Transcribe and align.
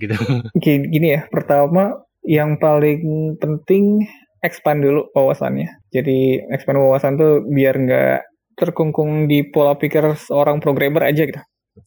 gitu. 0.00 0.16
Gini, 0.64 0.88
gini 0.88 1.08
ya, 1.14 1.28
pertama 1.28 2.00
yang 2.24 2.56
paling 2.56 3.36
penting 3.36 4.04
expand 4.40 4.80
dulu 4.80 5.12
wawasannya. 5.12 5.68
Jadi 5.92 6.40
expand 6.52 6.80
wawasan 6.80 7.20
tuh 7.20 7.44
biar 7.44 7.76
nggak 7.76 8.20
terkungkung 8.56 9.28
di 9.28 9.44
pola 9.48 9.76
pikir 9.76 10.04
seorang 10.16 10.60
programmer 10.60 11.08
aja 11.08 11.24
gitu. 11.24 11.40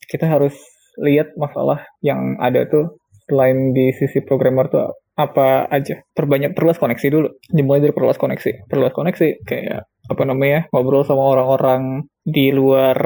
Kita 0.10 0.26
harus 0.29 0.54
lihat 1.02 1.34
masalah 1.38 1.86
yang 2.05 2.38
ada 2.38 2.65
tuh 2.70 2.97
selain 3.26 3.73
di 3.73 3.94
sisi 3.94 4.22
programmer 4.22 4.70
tuh 4.70 4.94
apa 5.14 5.70
aja. 5.70 6.02
Perbanyak 6.14 6.58
perluas 6.58 6.82
koneksi 6.82 7.08
dulu. 7.10 7.28
Dimulai 7.50 7.82
dari 7.82 7.94
perluas 7.94 8.18
koneksi. 8.18 8.70
Perluas 8.70 8.94
koneksi 8.94 9.46
kayak 9.46 9.86
apa 10.04 10.24
namanya 10.28 10.68
ngobrol 10.74 11.06
sama 11.08 11.24
orang-orang 11.24 12.10
di 12.26 12.52
luar 12.52 12.98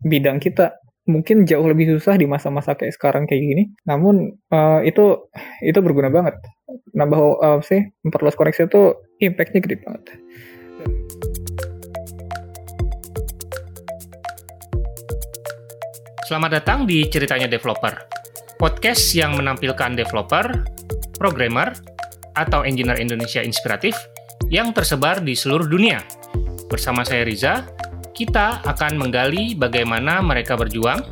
bidang 0.00 0.40
kita 0.40 0.78
mungkin 1.08 1.48
jauh 1.48 1.64
lebih 1.64 1.96
susah 1.96 2.20
di 2.20 2.28
masa-masa 2.28 2.76
kayak 2.76 2.92
sekarang 2.92 3.24
kayak 3.24 3.40
gini. 3.40 3.64
Namun 3.88 4.36
uh, 4.52 4.84
itu 4.84 5.32
itu 5.64 5.80
berguna 5.80 6.12
banget. 6.12 6.36
Nambah 6.92 7.18
uh, 7.40 7.58
sih 7.64 7.80
memperluas 8.04 8.36
koneksi 8.36 8.68
itu 8.68 8.82
impactnya 9.24 9.60
gede 9.64 9.76
banget. 9.80 10.04
Selamat 16.28 16.60
datang 16.60 16.84
di 16.84 17.08
Ceritanya 17.08 17.48
Developer, 17.48 18.04
podcast 18.60 19.16
yang 19.16 19.32
menampilkan 19.40 19.96
developer, 19.96 20.60
programmer, 21.16 21.72
atau 22.36 22.68
engineer 22.68 23.00
Indonesia 23.00 23.40
inspiratif 23.40 23.96
yang 24.52 24.76
tersebar 24.76 25.24
di 25.24 25.32
seluruh 25.32 25.64
dunia. 25.64 26.04
Bersama 26.68 27.00
saya 27.00 27.24
Riza, 27.24 27.64
kita 28.18 28.58
akan 28.66 28.98
menggali 28.98 29.54
bagaimana 29.54 30.18
mereka 30.18 30.58
berjuang, 30.58 31.06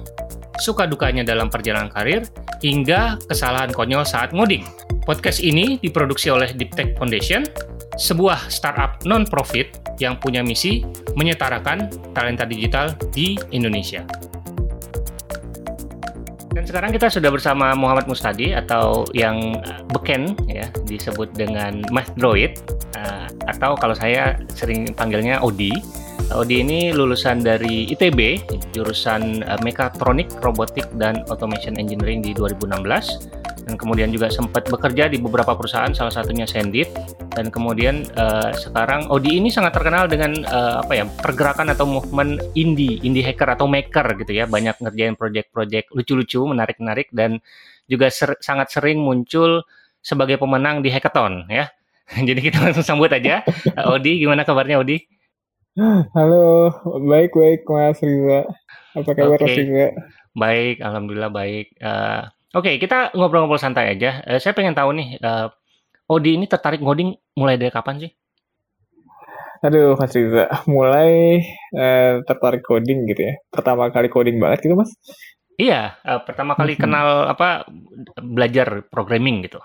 suka 0.58 0.90
dukanya 0.90 1.22
dalam 1.22 1.46
perjalanan 1.46 1.86
karir, 1.94 2.26
hingga 2.58 3.14
kesalahan 3.30 3.70
konyol 3.70 4.02
saat 4.02 4.34
ngoding. 4.34 4.66
Podcast 5.06 5.38
ini 5.38 5.78
diproduksi 5.78 6.34
oleh 6.34 6.50
Deep 6.50 6.74
Tech 6.74 6.98
Foundation, 6.98 7.46
sebuah 7.94 8.50
startup 8.50 9.06
non-profit 9.06 9.94
yang 10.02 10.18
punya 10.18 10.42
misi 10.42 10.82
menyetarakan 11.14 11.86
talenta 12.10 12.42
digital 12.42 12.90
di 13.14 13.38
Indonesia. 13.54 14.02
Dan 16.50 16.66
sekarang 16.66 16.90
kita 16.90 17.06
sudah 17.06 17.30
bersama 17.30 17.70
Muhammad 17.78 18.10
Mustadi 18.10 18.50
atau 18.50 19.06
yang 19.14 19.62
beken 19.94 20.34
ya 20.50 20.66
disebut 20.90 21.30
dengan 21.38 21.86
Math 21.94 22.16
Droid 22.18 22.58
uh, 22.98 23.28
atau 23.46 23.76
kalau 23.78 23.94
saya 23.94 24.40
sering 24.56 24.90
panggilnya 24.96 25.38
Odi 25.44 25.70
Odi 26.34 26.58
ini 26.58 26.90
lulusan 26.90 27.38
dari 27.38 27.86
ITB, 27.86 28.50
jurusan 28.74 29.46
uh, 29.46 29.60
Mekatronik, 29.62 30.26
Robotik, 30.42 30.90
dan 30.98 31.22
Automation 31.30 31.78
Engineering 31.78 32.18
di 32.18 32.34
2016. 32.34 32.82
Dan 33.66 33.74
kemudian 33.78 34.10
juga 34.10 34.26
sempat 34.26 34.66
bekerja 34.66 35.06
di 35.06 35.22
beberapa 35.22 35.54
perusahaan, 35.54 35.90
salah 35.94 36.10
satunya 36.10 36.42
Sendit. 36.42 36.90
Dan 37.30 37.54
kemudian 37.54 38.02
uh, 38.18 38.50
sekarang 38.50 39.06
Odi 39.06 39.38
ini 39.38 39.54
sangat 39.54 39.78
terkenal 39.78 40.10
dengan 40.10 40.34
uh, 40.50 40.82
apa 40.82 40.92
ya 40.98 41.04
pergerakan 41.06 41.70
atau 41.70 41.86
movement 41.86 42.42
indie, 42.58 42.98
indie 43.06 43.22
hacker 43.22 43.54
atau 43.54 43.70
maker 43.70 44.18
gitu 44.18 44.34
ya. 44.34 44.50
Banyak 44.50 44.82
ngerjain 44.82 45.14
project-project 45.14 45.94
lucu-lucu, 45.94 46.42
menarik-menarik, 46.42 47.06
dan 47.14 47.38
juga 47.86 48.10
ser 48.10 48.34
sangat 48.42 48.74
sering 48.74 48.98
muncul 48.98 49.62
sebagai 50.02 50.42
pemenang 50.42 50.82
di 50.82 50.90
hackathon 50.90 51.46
ya. 51.46 51.70
Jadi 52.28 52.38
kita 52.42 52.66
langsung 52.66 52.82
sambut 52.82 53.14
aja. 53.14 53.46
Odi, 53.94 54.18
gimana 54.18 54.42
kabarnya 54.42 54.82
Odi? 54.82 55.15
Halo, 55.76 56.72
baik-baik 57.04 57.68
Mas 57.68 58.00
Riza. 58.00 58.48
Apa 58.96 59.12
kabar 59.12 59.36
okay. 59.36 59.44
Mas 59.44 59.56
Riza? 59.60 59.88
Baik, 60.32 60.76
alhamdulillah 60.80 61.28
baik. 61.28 61.76
Uh, 61.76 62.24
Oke, 62.56 62.72
okay, 62.72 62.74
kita 62.80 63.12
ngobrol-ngobrol 63.12 63.60
santai 63.60 63.92
aja. 63.92 64.24
Uh, 64.24 64.40
saya 64.40 64.56
pengen 64.56 64.72
tahu 64.72 64.96
nih, 64.96 65.20
uh, 65.20 65.52
Odi 66.08 66.40
ini 66.40 66.48
tertarik 66.48 66.80
ngoding 66.80 67.12
mulai 67.36 67.60
dari 67.60 67.68
kapan 67.68 68.08
sih? 68.08 68.10
Aduh, 69.68 70.00
Mas 70.00 70.16
Riza, 70.16 70.48
mulai 70.64 71.44
uh, 71.76 72.24
tertarik 72.24 72.64
coding 72.64 73.04
gitu 73.12 73.28
ya. 73.28 73.36
Pertama 73.52 73.92
kali 73.92 74.08
coding 74.08 74.40
banget 74.40 74.64
gitu, 74.64 74.80
Mas? 74.80 74.96
Iya, 75.60 76.00
uh, 76.08 76.24
pertama 76.24 76.56
kali 76.56 76.80
kenal 76.80 77.28
apa 77.28 77.68
belajar 78.16 78.80
programming 78.88 79.44
gitu 79.44 79.60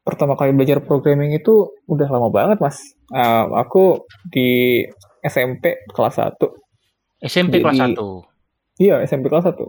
pertama 0.00 0.34
kali 0.34 0.56
belajar 0.56 0.80
programming 0.82 1.36
itu 1.36 1.70
udah 1.86 2.08
lama 2.08 2.32
banget 2.32 2.58
mas. 2.58 2.82
Uh, 3.12 3.52
aku 3.54 4.08
di 4.26 4.82
SMP 5.24 5.84
kelas 5.92 6.16
1. 6.20 6.36
SMP 7.24 7.60
Jadi, 7.60 7.64
kelas 7.64 7.78
1? 7.96 8.80
Iya, 8.80 8.94
SMP 9.04 9.28
kelas 9.28 9.46
1. 9.52 9.60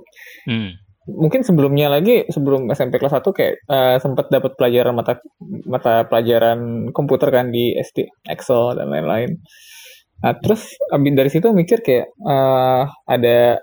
Hmm. 0.48 0.72
Mungkin 1.12 1.42
sebelumnya 1.42 1.92
lagi, 1.92 2.24
sebelum 2.30 2.70
SMP 2.72 3.02
kelas 3.02 3.20
1 3.20 3.26
kayak 3.36 3.56
uh, 3.68 3.98
sempat 4.00 4.32
dapat 4.32 4.56
pelajaran 4.56 4.94
mata 4.96 5.20
mata 5.68 6.08
pelajaran 6.08 6.92
komputer 6.96 7.34
kan 7.34 7.52
di 7.52 7.76
SD, 7.76 8.08
Excel 8.30 8.80
dan 8.80 8.88
lain-lain. 8.94 9.36
Nah, 10.22 10.38
terus 10.38 10.70
abis 10.94 11.12
dari 11.18 11.30
situ 11.34 11.50
mikir 11.52 11.82
kayak 11.82 12.14
uh, 12.22 12.86
ada 13.10 13.58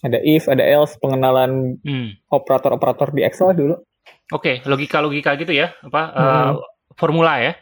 ada 0.00 0.18
if, 0.24 0.48
ada 0.50 0.64
else, 0.64 0.96
pengenalan 0.98 1.78
hmm. 1.80 2.26
operator-operator 2.32 3.14
di 3.14 3.22
Excel 3.22 3.54
dulu. 3.54 3.76
Oke, 4.30 4.60
okay, 4.60 4.68
logika-logika 4.68 5.34
gitu 5.38 5.54
ya, 5.54 5.70
apa 5.86 6.02
hmm. 6.10 6.18
uh, 6.18 6.52
formula 6.98 7.38
ya? 7.38 7.52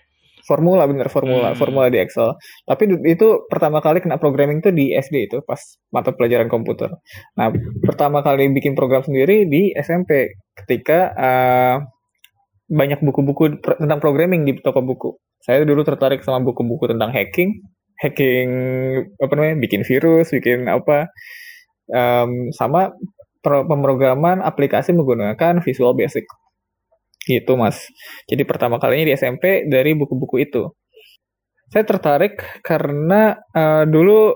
Formula 0.49 0.89
bener 0.89 1.13
formula 1.13 1.53
hmm. 1.53 1.59
formula 1.61 1.87
di 1.93 2.01
Excel. 2.01 2.33
Tapi 2.65 2.89
itu 3.05 3.45
pertama 3.53 3.85
kali 3.85 4.01
kena 4.01 4.17
programming 4.17 4.65
tuh 4.65 4.73
di 4.73 4.97
SD 4.97 5.29
itu 5.29 5.45
pas 5.45 5.61
mata 5.93 6.17
pelajaran 6.17 6.49
komputer. 6.49 6.89
Nah 7.37 7.53
pertama 7.85 8.25
kali 8.25 8.49
bikin 8.57 8.73
program 8.73 9.05
sendiri 9.05 9.45
di 9.45 9.77
SMP 9.77 10.33
ketika 10.57 11.13
uh, 11.13 11.77
banyak 12.73 13.05
buku-buku 13.05 13.61
tentang 13.61 14.01
programming 14.01 14.49
di 14.49 14.57
toko 14.65 14.81
buku. 14.81 15.11
Saya 15.45 15.69
dulu 15.69 15.85
tertarik 15.85 16.25
sama 16.25 16.41
buku-buku 16.41 16.89
tentang 16.89 17.13
hacking 17.13 17.61
hacking 17.99 18.49
apa 19.19 19.33
namanya 19.35 19.57
bikin 19.59 19.83
virus 19.83 20.31
bikin 20.31 20.71
apa 20.71 21.11
um, 21.91 22.55
sama 22.55 22.95
pemrograman 23.43 24.43
aplikasi 24.43 24.95
menggunakan 24.95 25.63
Visual 25.63 25.95
Basic 25.95 26.27
Gitu 27.29 27.53
mas. 27.61 27.77
Jadi 28.25 28.43
pertama 28.49 28.81
kalinya 28.81 29.13
di 29.13 29.15
SMP 29.15 29.69
dari 29.69 29.93
buku-buku 29.93 30.41
itu. 30.41 30.73
Saya 31.69 31.85
tertarik 31.85 32.65
karena 32.65 33.37
uh, 33.53 33.85
dulu 33.85 34.33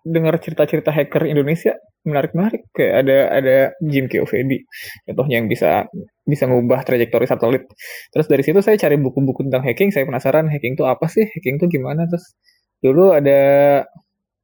dengar 0.00 0.40
cerita-cerita 0.40 0.88
hacker 0.88 1.28
Indonesia 1.28 1.76
menarik-menarik 2.00 2.72
kayak 2.72 2.94
ada 3.04 3.18
ada 3.28 3.56
Jim 3.84 4.08
Kiovedi 4.08 4.64
contohnya 5.04 5.44
yang 5.44 5.52
bisa 5.52 5.84
bisa 6.24 6.48
mengubah 6.48 6.80
trajektori 6.80 7.28
satelit 7.28 7.68
terus 8.08 8.24
dari 8.24 8.40
situ 8.40 8.64
saya 8.64 8.80
cari 8.80 8.96
buku-buku 8.96 9.44
tentang 9.44 9.60
hacking 9.68 9.92
saya 9.92 10.08
penasaran 10.08 10.48
hacking 10.48 10.80
itu 10.80 10.88
apa 10.88 11.04
sih 11.12 11.28
hacking 11.28 11.60
itu 11.60 11.68
gimana 11.68 12.08
terus 12.08 12.32
dulu 12.80 13.12
ada 13.12 13.40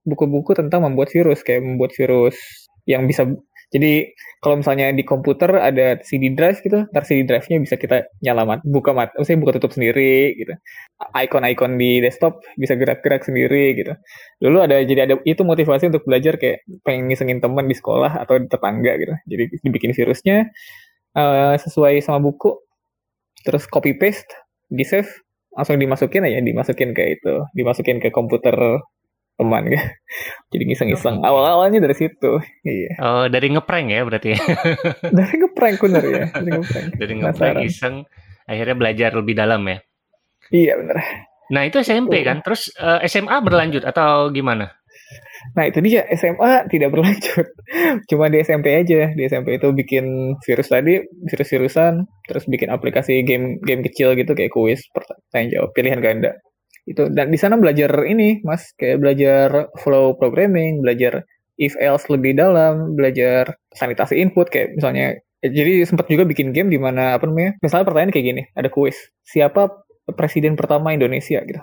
buku-buku 0.05 0.53
tentang 0.53 0.84
membuat 0.84 1.09
virus 1.09 1.41
kayak 1.41 1.65
membuat 1.65 1.97
virus 1.97 2.37
yang 2.84 3.09
bisa 3.09 3.25
jadi 3.76 4.16
kalau 4.41 4.64
misalnya 4.64 4.88
di 4.97 5.04
komputer 5.04 5.53
ada 5.60 6.00
CD 6.00 6.32
drive 6.32 6.64
gitu, 6.64 6.88
ntar 6.88 7.04
CD 7.04 7.28
drive-nya 7.28 7.60
bisa 7.60 7.76
kita 7.76 8.09
nyala 8.25 8.48
mat, 8.48 8.60
buka 8.64 8.97
mat, 8.97 9.12
maksudnya 9.12 9.41
buka 9.44 9.53
tutup 9.60 9.76
sendiri 9.76 10.32
gitu. 10.38 10.56
Icon-icon 11.12 11.76
di 11.76 12.00
desktop 12.00 12.41
bisa 12.56 12.72
gerak-gerak 12.72 13.20
sendiri 13.28 13.76
gitu. 13.76 13.92
Dulu 14.41 14.65
ada 14.65 14.81
jadi 14.81 15.04
ada 15.04 15.15
itu 15.28 15.42
motivasi 15.44 15.92
untuk 15.92 16.09
belajar 16.09 16.41
kayak 16.41 16.65
pengen 16.88 17.12
ngisengin 17.12 17.44
teman 17.44 17.69
di 17.69 17.76
sekolah 17.76 18.16
atau 18.25 18.41
di 18.41 18.48
tetangga 18.48 18.92
gitu. 18.97 19.15
Jadi 19.28 19.44
dibikin 19.60 19.92
virusnya 19.92 20.48
uh, 21.19 21.54
sesuai 21.60 22.00
sama 22.00 22.25
buku, 22.25 22.56
terus 23.44 23.69
copy 23.69 23.92
paste, 24.00 24.31
di 24.72 24.88
save, 24.88 25.10
langsung 25.53 25.76
dimasukin 25.76 26.25
aja, 26.25 26.41
dimasukin 26.41 26.97
ke 26.97 27.19
itu, 27.19 27.34
dimasukin 27.53 28.00
ke 28.00 28.09
komputer 28.09 28.54
teman 29.36 29.64
kan? 29.69 29.84
Jadi 30.52 30.62
ngiseng-ngiseng. 30.72 31.16
Oh. 31.20 31.28
awal-awalnya 31.28 31.78
dari 31.84 31.97
situ. 31.97 32.32
Iya. 32.64 32.91
Oh 33.00 33.24
dari 33.28 33.52
ngeprank 33.52 33.86
ya 33.92 34.02
berarti 34.02 34.28
ya? 34.34 34.41
Dari 35.19 35.34
ngeprank 35.41 35.76
bener 35.80 36.04
ya. 36.04 36.24
Dari 36.32 36.50
ngeprank. 36.56 36.86
Dari 36.97 37.14
ngeprank 37.20 37.56
iseng 37.68 37.94
akhirnya 38.48 38.77
belajar 38.77 39.10
lebih 39.12 39.34
dalam 39.36 39.62
ya? 39.68 39.78
Iya 40.50 40.72
bener. 40.80 40.97
Nah 41.53 41.62
itu 41.68 41.78
SMP 41.84 42.27
kan? 42.27 42.42
Terus 42.42 42.72
uh, 42.80 42.98
eh, 43.04 43.09
SMA 43.10 43.36
berlanjut 43.44 43.84
atau 43.86 44.33
gimana? 44.33 44.72
Nah 45.54 45.65
itu 45.68 45.78
dia. 45.84 46.03
SMA 46.10 46.66
tidak 46.66 46.91
berlanjut, 46.91 47.47
cuma 48.10 48.27
di 48.27 48.42
SMP 48.42 48.74
aja. 48.74 49.15
Di 49.15 49.22
SMP 49.30 49.62
itu 49.62 49.71
bikin 49.71 50.34
virus 50.42 50.68
tadi, 50.72 50.98
virus-virusan, 51.04 52.03
terus 52.27 52.44
bikin 52.50 52.72
aplikasi 52.72 53.22
game 53.22 53.62
game 53.62 53.86
kecil 53.86 54.18
gitu 54.18 54.34
kayak 54.34 54.50
kuis, 54.50 54.82
pertanyaan 54.91 55.53
jawab, 55.54 55.71
pilihan 55.77 56.03
ganda 56.03 56.34
itu 56.86 57.10
dan 57.10 57.34
di 57.34 57.38
sana 57.38 57.59
belajar 57.59 57.91
ini 58.06 58.41
mas 58.47 58.71
kayak 58.78 59.03
belajar 59.03 59.74
flow 59.83 60.15
programming 60.15 60.80
belajar 60.80 61.27
if 61.59 61.74
else 61.83 62.06
lebih 62.06 62.38
dalam 62.38 62.94
belajar 62.94 63.59
sanitasi 63.74 64.22
input 64.22 64.47
kayak 64.48 64.78
misalnya 64.78 65.18
eh, 65.42 65.50
jadi 65.50 65.83
sempat 65.83 66.06
juga 66.06 66.22
bikin 66.22 66.54
game 66.54 66.71
di 66.71 66.78
mana 66.78 67.18
apa 67.18 67.27
namanya 67.27 67.59
misalnya 67.59 67.91
pertanyaan 67.91 68.12
kayak 68.15 68.27
gini 68.30 68.42
ada 68.54 68.71
kuis 68.71 68.97
siapa 69.27 69.86
presiden 70.15 70.54
pertama 70.54 70.94
Indonesia? 70.94 71.42
Gitu. 71.42 71.59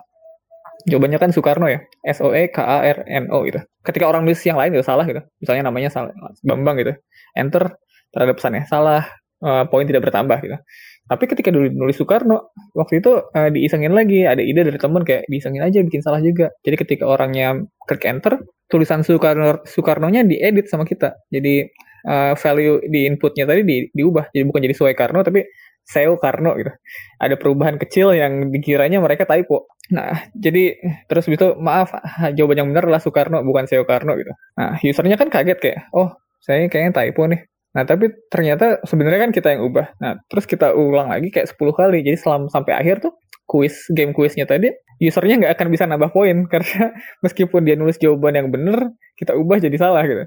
Jawabannya 0.84 1.20
kan 1.22 1.30
Soekarno 1.32 1.72
ya 1.72 1.80
S 2.04 2.20
O 2.20 2.36
E 2.36 2.52
K 2.52 2.60
A 2.60 2.84
R 2.84 3.08
N 3.08 3.32
O 3.32 3.48
gitu. 3.48 3.64
Ketika 3.86 4.10
orang 4.10 4.28
nulis 4.28 4.44
yang 4.44 4.60
lain 4.60 4.76
itu 4.76 4.84
salah 4.84 5.08
gitu. 5.08 5.24
Misalnya 5.40 5.72
namanya 5.72 5.88
salah 5.88 6.12
Bambang 6.44 6.76
gitu. 6.84 6.92
Enter 7.40 7.80
terhadap 8.12 8.36
pesannya 8.36 8.68
salah 8.68 9.08
uh, 9.40 9.64
poin 9.72 9.88
tidak 9.88 10.04
bertambah 10.04 10.44
gitu. 10.44 10.58
Tapi 11.04 11.24
ketika 11.28 11.52
dulu 11.52 11.68
nulis 11.72 12.00
Soekarno, 12.00 12.56
waktu 12.74 13.04
itu 13.04 13.12
uh, 13.20 13.50
diisengin 13.52 13.92
lagi, 13.92 14.24
ada 14.24 14.40
ide 14.40 14.64
dari 14.64 14.80
temen 14.80 15.04
kayak 15.04 15.28
diisengin 15.28 15.64
aja 15.64 15.84
bikin 15.84 16.00
salah 16.00 16.24
juga. 16.24 16.52
Jadi 16.64 16.76
ketika 16.80 17.04
orangnya 17.06 17.60
klik 17.84 18.08
enter, 18.08 18.40
tulisan 18.72 19.04
Soekarno 19.04 19.62
Soekarno-nya 19.68 20.24
diedit 20.24 20.72
sama 20.72 20.88
kita. 20.88 21.20
Jadi 21.28 21.68
uh, 22.08 22.34
value 22.40 22.84
di 22.88 23.06
inputnya 23.08 23.44
tadi 23.44 23.62
di, 23.68 23.78
diubah. 23.92 24.32
Jadi 24.32 24.44
bukan 24.48 24.62
jadi 24.64 24.76
Soekarno 24.76 25.22
tapi 25.22 25.44
Seo 25.84 26.16
Karno 26.16 26.56
gitu. 26.56 26.72
Ada 27.20 27.36
perubahan 27.36 27.76
kecil 27.76 28.16
yang 28.16 28.50
dikiranya 28.50 29.04
mereka 29.04 29.28
typo. 29.28 29.68
Nah, 29.92 30.32
jadi 30.32 30.80
terus 31.12 31.28
itu 31.28 31.60
maaf, 31.60 31.92
jawaban 32.32 32.64
yang 32.64 32.68
benar 32.72 32.88
adalah 32.88 33.04
Soekarno 33.04 33.44
bukan 33.44 33.68
Seo 33.68 33.84
Karno 33.84 34.16
gitu. 34.16 34.32
Nah, 34.56 34.80
usernya 34.80 35.20
kan 35.20 35.28
kaget 35.28 35.60
kayak, 35.60 35.80
oh 35.92 36.16
saya 36.40 36.68
kayaknya 36.72 36.96
typo 36.96 37.28
nih. 37.28 37.44
Nah, 37.74 37.84
tapi 37.90 38.14
ternyata 38.30 38.80
sebenarnya 38.86 39.30
kan 39.30 39.32
kita 39.34 39.48
yang 39.58 39.66
ubah. 39.66 39.98
Nah, 39.98 40.22
terus 40.30 40.46
kita 40.46 40.78
ulang 40.78 41.10
lagi 41.10 41.34
kayak 41.34 41.50
10 41.50 41.74
kali. 41.74 42.06
Jadi 42.06 42.18
selama 42.22 42.46
sampai 42.54 42.74
akhir 42.78 43.02
tuh 43.02 43.14
kuis 43.44 43.92
game 43.92 44.16
kuisnya 44.16 44.48
tadi 44.48 44.72
usernya 45.04 45.36
nggak 45.36 45.54
akan 45.60 45.68
bisa 45.68 45.84
nambah 45.84 46.16
poin 46.16 46.46
karena 46.52 46.96
meskipun 47.20 47.68
dia 47.68 47.76
nulis 47.76 48.00
jawaban 48.00 48.40
yang 48.40 48.48
benar, 48.54 48.94
kita 49.20 49.36
ubah 49.36 49.60
jadi 49.60 49.76
salah 49.76 50.04
gitu. 50.08 50.24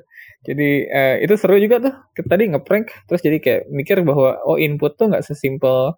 Jadi 0.47 0.69
eh, 0.91 1.17
itu 1.25 1.35
seru 1.39 1.57
juga 1.57 1.81
tuh. 1.81 1.95
Kita 2.13 2.29
tadi 2.37 2.51
ngeprank 2.53 3.09
terus 3.09 3.21
jadi 3.25 3.39
kayak 3.41 3.63
mikir 3.73 4.03
bahwa 4.05 4.37
oh 4.45 4.61
input 4.61 4.99
tuh 4.99 5.09
nggak 5.09 5.25
sesimpel 5.25 5.97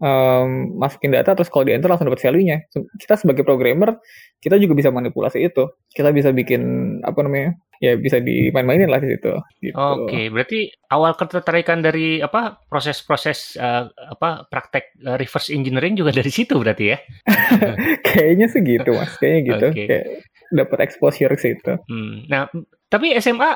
um, 0.00 0.80
masukin 0.80 1.12
data 1.12 1.36
terus 1.36 1.52
kalau 1.52 1.68
di 1.68 1.76
enter 1.76 1.86
langsung 1.92 2.08
dapat 2.08 2.24
value-nya. 2.24 2.66
Kita 2.98 3.20
sebagai 3.20 3.44
programmer 3.46 4.00
kita 4.40 4.56
juga 4.56 4.72
bisa 4.72 4.88
manipulasi 4.90 5.44
itu. 5.44 5.68
Kita 5.92 6.10
bisa 6.10 6.32
bikin 6.32 6.62
apa 7.04 7.20
namanya? 7.20 7.60
ya 7.80 7.96
bisa 7.96 8.20
dimain-mainin 8.20 8.92
lah 8.92 9.00
di 9.00 9.08
situ. 9.16 9.32
Gitu. 9.64 9.72
Oke, 9.72 10.04
okay, 10.04 10.24
berarti 10.28 10.68
awal 10.92 11.16
ketertarikan 11.16 11.80
dari 11.80 12.20
apa 12.20 12.60
proses-proses 12.68 13.56
uh, 13.56 13.88
apa 13.88 14.44
praktek 14.52 15.00
uh, 15.08 15.16
reverse 15.16 15.48
engineering 15.48 15.96
juga 15.96 16.12
dari 16.12 16.28
situ 16.28 16.60
berarti 16.60 16.92
ya? 16.92 17.00
Kayaknya 18.06 18.46
sih 18.52 18.60
gitu 18.60 18.90
mas, 18.92 19.16
kayaknya 19.16 19.40
gitu. 19.48 19.66
Okay. 19.72 19.86
Kayak 19.88 20.06
dapat 20.52 20.78
exposure 20.84 21.32
ke 21.32 21.40
situ. 21.40 21.72
Hmm. 21.88 22.28
Nah, 22.28 22.52
tapi 22.90 23.14
SMA 23.22 23.54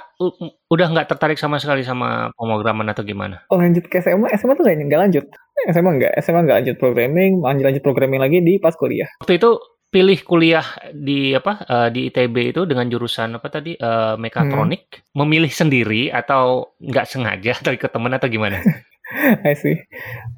udah 0.71 0.87
nggak 0.95 1.11
tertarik 1.11 1.35
sama 1.35 1.59
sekali 1.59 1.83
sama 1.83 2.31
pemrograman 2.39 2.87
atau 2.95 3.03
gimana? 3.03 3.43
Oh 3.51 3.59
lanjut 3.59 3.91
ke 3.91 3.99
SMA, 3.99 4.31
SMA 4.39 4.55
tuh 4.55 4.63
nggak 4.63 5.03
lanjut. 5.11 5.27
SMA 5.75 5.91
nggak, 5.99 6.13
SMA 6.23 6.47
nggak 6.47 6.59
lanjut 6.63 6.77
programming, 6.79 7.43
lanjut 7.43 7.65
lanjut 7.67 7.83
programming 7.83 8.23
lagi 8.23 8.39
di 8.47 8.63
pas 8.63 8.79
kuliah. 8.79 9.11
Waktu 9.19 9.43
itu 9.43 9.59
pilih 9.91 10.19
kuliah 10.27 10.67
di 10.91 11.35
apa 11.35 11.67
uh, 11.67 11.89
di 11.91 12.11
ITB 12.11 12.55
itu 12.55 12.63
dengan 12.67 12.91
jurusan 12.91 13.39
apa 13.39 13.47
tadi 13.47 13.79
uh, 13.79 14.19
mekatronik 14.19 14.91
hmm. 14.91 15.19
memilih 15.19 15.51
sendiri 15.51 16.11
atau 16.11 16.75
nggak 16.83 17.07
sengaja 17.07 17.53
atau 17.63 17.75
ikut 17.75 17.91
teman 17.91 18.15
atau 18.15 18.31
gimana? 18.31 18.63
I 19.47 19.55
see. 19.59 19.79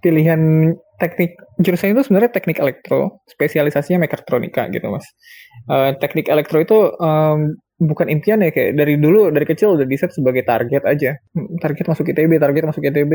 Pilihan 0.01 0.73
teknik 0.97 1.37
jurusan 1.61 1.93
itu 1.93 2.09
sebenarnya 2.09 2.33
teknik 2.33 2.61
elektro, 2.61 3.21
spesialisasinya 3.29 4.09
mekatronika 4.09 4.69
gitu 4.73 4.89
mas. 4.89 5.05
Uh, 5.69 5.93
teknik 6.01 6.29
elektro 6.29 6.61
itu 6.65 6.93
um, 6.97 7.57
bukan 7.77 8.09
impian 8.09 8.41
ya 8.41 8.49
kayak 8.49 8.73
dari 8.77 8.97
dulu 8.97 9.29
dari 9.29 9.45
kecil 9.45 9.77
udah 9.77 9.87
di 9.87 9.97
set 10.01 10.13
sebagai 10.17 10.43
target 10.49 10.83
aja. 10.89 11.11
Hmm, 11.37 11.61
target 11.61 11.85
masuk 11.93 12.09
ITB, 12.09 12.33
target 12.41 12.65
masuk 12.65 12.83
ITB 12.85 13.13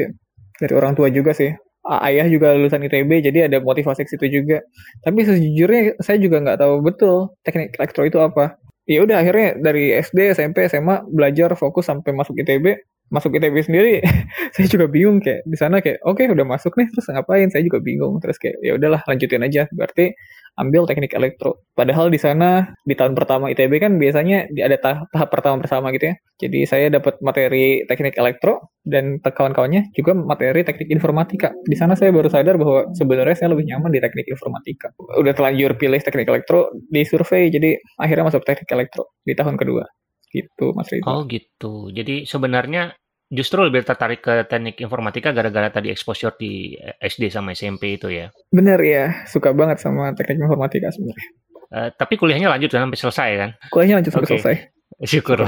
dari 0.61 0.73
orang 0.77 0.93
tua 0.93 1.09
juga 1.09 1.33
sih. 1.33 1.49
Ayah 1.81 2.29
juga 2.29 2.53
lulusan 2.53 2.85
ITB 2.85 3.25
jadi 3.25 3.49
ada 3.49 3.57
motivasi 3.57 4.05
situ 4.05 4.29
juga. 4.29 4.61
Tapi 5.01 5.25
sejujurnya 5.25 5.97
saya 6.05 6.21
juga 6.21 6.37
nggak 6.45 6.57
tahu 6.61 6.73
betul 6.85 7.33
teknik 7.41 7.73
elektro 7.81 8.05
itu 8.05 8.21
apa. 8.21 8.61
Ya 8.85 9.01
udah 9.01 9.21
akhirnya 9.21 9.57
dari 9.57 9.93
SD 9.97 10.37
SMP 10.37 10.69
SMA 10.69 11.05
belajar 11.09 11.53
fokus 11.57 11.89
sampai 11.89 12.13
masuk 12.13 12.37
ITB 12.37 12.77
masuk 13.11 13.35
ITB 13.37 13.55
sendiri 13.67 13.99
saya 14.55 14.67
juga 14.71 14.87
bingung 14.87 15.19
kayak 15.19 15.43
di 15.43 15.57
sana 15.59 15.83
kayak 15.83 15.99
oke 16.07 16.17
okay, 16.17 16.31
udah 16.31 16.47
masuk 16.47 16.73
nih 16.79 16.87
terus 16.89 17.05
ngapain? 17.11 17.47
Saya 17.51 17.63
juga 17.67 17.83
bingung 17.83 18.17
terus 18.23 18.39
kayak 18.39 18.57
ya 18.63 18.79
udahlah 18.79 19.01
lanjutin 19.05 19.43
aja. 19.43 19.67
Berarti 19.75 20.15
ambil 20.59 20.83
teknik 20.83 21.15
elektro. 21.15 21.63
Padahal 21.71 22.11
di 22.11 22.19
sana 22.19 22.75
di 22.83 22.91
tahun 22.97 23.15
pertama 23.15 23.47
ITB 23.53 23.79
kan 23.79 23.95
biasanya 23.95 24.51
ada 24.51 24.77
tahap, 24.77 25.07
tahap 25.13 25.29
pertama 25.31 25.63
bersama 25.63 25.95
gitu 25.95 26.11
ya. 26.11 26.15
Jadi 26.41 26.59
saya 26.67 26.85
dapat 26.91 27.21
materi 27.23 27.87
teknik 27.87 28.17
elektro 28.19 28.73
dan 28.83 29.21
kawan-kawannya 29.23 29.95
juga 29.95 30.11
materi 30.17 30.67
teknik 30.67 30.91
informatika. 30.91 31.55
Di 31.63 31.77
sana 31.77 31.95
saya 31.95 32.11
baru 32.11 32.27
sadar 32.27 32.59
bahwa 32.59 32.91
sebenarnya 32.91 33.35
saya 33.37 33.49
lebih 33.55 33.69
nyaman 33.71 33.91
di 33.93 33.99
teknik 34.03 34.27
informatika. 34.27 34.91
Udah 34.97 35.31
terlanjur 35.31 35.77
pilih 35.79 36.01
teknik 36.01 36.27
elektro 36.27 36.67
di 36.75 37.01
survei 37.07 37.47
jadi 37.47 37.79
akhirnya 38.01 38.27
masuk 38.27 38.43
teknik 38.43 38.69
elektro 38.69 39.15
di 39.23 39.33
tahun 39.37 39.55
kedua. 39.55 39.87
Gitu 40.31 40.71
Mas 40.75 40.87
Ridho. 40.91 41.07
Oh 41.07 41.23
gitu. 41.27 41.91
Jadi 41.91 42.23
sebenarnya 42.23 42.95
justru 43.31 43.63
lebih 43.63 43.87
tertarik 43.87 44.19
ke 44.19 44.43
teknik 44.45 44.77
informatika 44.83 45.31
gara-gara 45.31 45.71
tadi 45.71 45.87
exposure 45.87 46.35
di 46.35 46.75
SD 46.99 47.31
sama 47.31 47.55
SMP 47.55 47.95
itu 47.95 48.11
ya? 48.11 48.27
Bener 48.51 48.77
ya, 48.83 49.23
suka 49.25 49.55
banget 49.55 49.79
sama 49.79 50.11
teknik 50.11 50.45
informatika 50.45 50.91
sebenarnya. 50.91 51.29
Uh, 51.71 51.89
tapi 51.95 52.19
kuliahnya 52.19 52.51
lanjut 52.51 52.67
sampai 52.67 52.99
selesai 52.99 53.29
kan? 53.39 53.49
Kuliahnya 53.71 54.03
lanjut 54.03 54.11
sampai 54.11 54.27
okay. 54.27 54.35
selesai. 54.35 54.55
Syukur. 55.15 55.47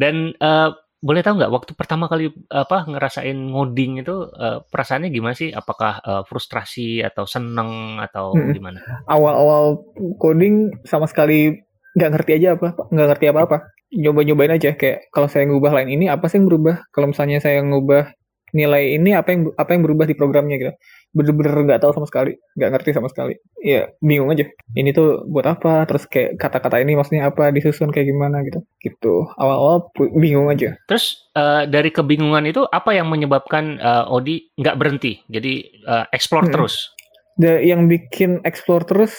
Dan 0.00 0.32
uh, 0.40 0.72
boleh 0.98 1.22
tahu 1.22 1.38
nggak 1.38 1.52
waktu 1.52 1.72
pertama 1.78 2.10
kali 2.10 2.32
apa 2.50 2.88
ngerasain 2.88 3.36
ngoding 3.36 4.02
itu 4.02 4.16
uh, 4.32 4.64
perasaannya 4.64 5.12
gimana 5.12 5.36
sih? 5.36 5.52
Apakah 5.52 6.00
uh, 6.00 6.22
frustrasi 6.24 7.04
atau 7.04 7.28
seneng 7.28 8.00
atau 8.00 8.32
hmm. 8.32 8.56
gimana? 8.56 8.80
Awal-awal 9.04 9.84
coding 10.16 10.72
sama 10.88 11.04
sekali 11.04 11.52
nggak 11.92 12.10
ngerti 12.16 12.32
aja 12.40 12.48
apa, 12.56 12.74
nggak 12.88 13.08
ngerti 13.12 13.26
apa-apa 13.28 13.77
nyoba-nyobain 13.92 14.52
aja. 14.54 14.76
Kayak 14.76 15.08
kalau 15.12 15.28
saya 15.30 15.48
ngubah 15.48 15.72
line 15.80 15.90
ini 15.94 16.04
apa 16.12 16.28
sih 16.28 16.40
yang 16.40 16.46
berubah? 16.48 16.84
Kalau 16.92 17.10
misalnya 17.12 17.40
saya 17.40 17.64
ngubah 17.64 18.12
nilai 18.56 18.96
ini 18.96 19.12
apa 19.12 19.28
yang 19.36 19.52
apa 19.60 19.76
yang 19.76 19.84
berubah 19.84 20.08
di 20.08 20.16
programnya 20.16 20.56
gitu? 20.56 20.72
Bener-bener 21.12 21.52
nggak 21.68 21.80
tahu 21.84 21.92
sama 21.96 22.06
sekali. 22.08 22.32
Nggak 22.56 22.70
ngerti 22.76 22.90
sama 22.96 23.08
sekali. 23.12 23.34
Ya 23.60 23.88
bingung 24.00 24.32
aja. 24.32 24.44
Ini 24.76 24.90
tuh 24.92 25.24
buat 25.28 25.44
apa? 25.48 25.84
Terus 25.88 26.04
kayak 26.08 26.40
kata-kata 26.40 26.80
ini 26.80 26.96
maksudnya 26.96 27.28
apa? 27.28 27.52
Disusun 27.52 27.92
kayak 27.92 28.08
gimana 28.08 28.44
gitu. 28.44 28.60
Gitu. 28.80 29.14
Awal-awal 29.36 29.88
bingung 30.16 30.48
aja. 30.48 30.76
Terus 30.88 31.28
uh, 31.36 31.64
dari 31.68 31.92
kebingungan 31.92 32.48
itu 32.48 32.64
apa 32.68 32.96
yang 32.96 33.08
menyebabkan 33.08 33.80
uh, 33.80 34.12
Odi 34.12 34.52
nggak 34.56 34.76
berhenti? 34.76 35.20
Jadi 35.28 35.84
uh, 35.88 36.04
explore 36.12 36.48
hmm. 36.48 36.54
terus? 36.54 36.92
The, 37.38 37.62
yang 37.62 37.86
bikin 37.86 38.42
explore 38.42 38.82
terus 38.82 39.14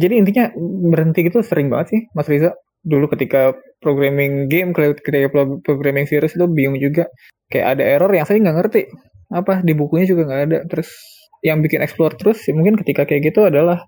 jadi 0.00 0.16
intinya 0.16 0.48
berhenti 0.88 1.20
gitu 1.28 1.44
sering 1.44 1.68
banget 1.68 1.92
sih 1.92 2.00
Mas 2.16 2.24
Riza 2.24 2.56
dulu 2.82 3.10
ketika 3.12 3.54
programming 3.78 4.50
game 4.50 4.74
ketika 4.74 5.30
programming 5.62 6.06
virus 6.06 6.34
itu 6.34 6.46
bingung 6.50 6.78
juga. 6.78 7.06
Kayak 7.48 7.78
ada 7.78 7.84
error 7.86 8.12
yang 8.12 8.26
saya 8.28 8.38
nggak 8.42 8.56
ngerti. 8.60 8.82
Apa? 9.32 9.64
Di 9.64 9.72
bukunya 9.72 10.06
juga 10.08 10.28
nggak 10.28 10.42
ada. 10.50 10.58
Terus 10.68 10.90
yang 11.42 11.62
bikin 11.62 11.80
explore 11.86 12.18
terus 12.18 12.42
ya 12.44 12.52
mungkin 12.54 12.74
ketika 12.82 13.06
kayak 13.06 13.30
gitu 13.30 13.46
adalah 13.46 13.86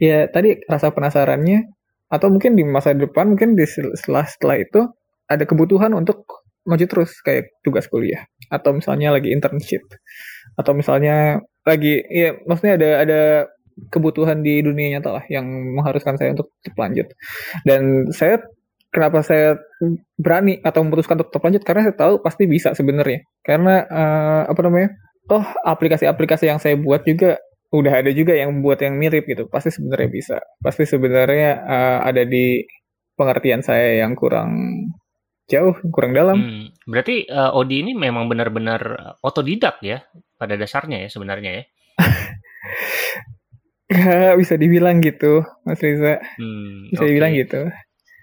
ya 0.00 0.24
tadi 0.32 0.56
rasa 0.64 0.88
penasarannya 0.96 1.68
atau 2.08 2.32
mungkin 2.32 2.56
di 2.56 2.64
masa 2.64 2.96
depan 2.96 3.36
mungkin 3.36 3.52
di 3.52 3.68
setelah 3.68 4.24
setelah 4.24 4.56
itu 4.56 4.88
ada 5.28 5.44
kebutuhan 5.44 5.92
untuk 5.92 6.24
maju 6.64 6.84
terus 6.88 7.20
kayak 7.20 7.52
tugas 7.62 7.86
kuliah. 7.86 8.24
Atau 8.48 8.74
misalnya 8.74 9.14
lagi 9.14 9.30
internship. 9.30 9.84
Atau 10.58 10.72
misalnya 10.74 11.44
lagi 11.62 12.02
ya 12.08 12.34
maksudnya 12.48 12.74
ada 12.80 12.90
ada 13.04 13.20
kebutuhan 13.88 14.44
di 14.44 14.60
dunia 14.60 14.98
nyata 14.98 15.16
lah 15.16 15.24
yang 15.32 15.46
mengharuskan 15.48 16.20
saya 16.20 16.36
untuk 16.36 16.52
tetap 16.60 16.76
lanjut. 16.76 17.08
Dan 17.64 18.12
saya 18.12 18.44
kenapa 18.90 19.22
saya 19.22 19.56
berani 20.18 20.58
atau 20.60 20.82
memutuskan 20.84 21.16
untuk 21.16 21.30
tetap 21.32 21.42
lanjut 21.46 21.62
karena 21.62 21.80
saya 21.88 21.96
tahu 21.96 22.14
pasti 22.20 22.44
bisa 22.50 22.74
sebenarnya. 22.76 23.24
Karena 23.40 23.86
uh, 23.86 24.42
apa 24.50 24.60
namanya? 24.66 24.90
Toh 25.30 25.46
aplikasi-aplikasi 25.62 26.50
yang 26.50 26.58
saya 26.58 26.74
buat 26.74 27.06
juga 27.06 27.38
udah 27.70 28.02
ada 28.02 28.10
juga 28.10 28.34
yang 28.34 28.60
buat 28.60 28.82
yang 28.82 28.98
mirip 28.98 29.24
gitu. 29.30 29.46
Pasti 29.46 29.70
sebenarnya 29.70 30.10
bisa. 30.10 30.36
Pasti 30.58 30.84
sebenarnya 30.84 31.50
uh, 31.64 31.98
ada 32.02 32.26
di 32.26 32.66
pengertian 33.14 33.62
saya 33.62 34.02
yang 34.02 34.18
kurang 34.18 34.58
jauh, 35.46 35.74
kurang 35.90 36.14
dalam. 36.14 36.38
Hmm, 36.38 36.66
berarti 36.86 37.26
uh, 37.30 37.54
Odi 37.54 37.82
ini 37.86 37.92
memang 37.94 38.30
benar-benar 38.30 39.14
otodidak 39.22 39.82
ya 39.82 40.02
pada 40.38 40.54
dasarnya 40.54 41.06
ya 41.06 41.08
sebenarnya 41.10 41.50
ya. 41.62 41.64
Gak 43.90 44.38
bisa 44.38 44.54
dibilang 44.54 45.02
gitu, 45.02 45.42
Mas 45.66 45.82
Riza. 45.82 46.22
Hmm, 46.38 46.94
bisa 46.94 47.02
okay. 47.02 47.10
dibilang 47.10 47.32
gitu. 47.34 47.60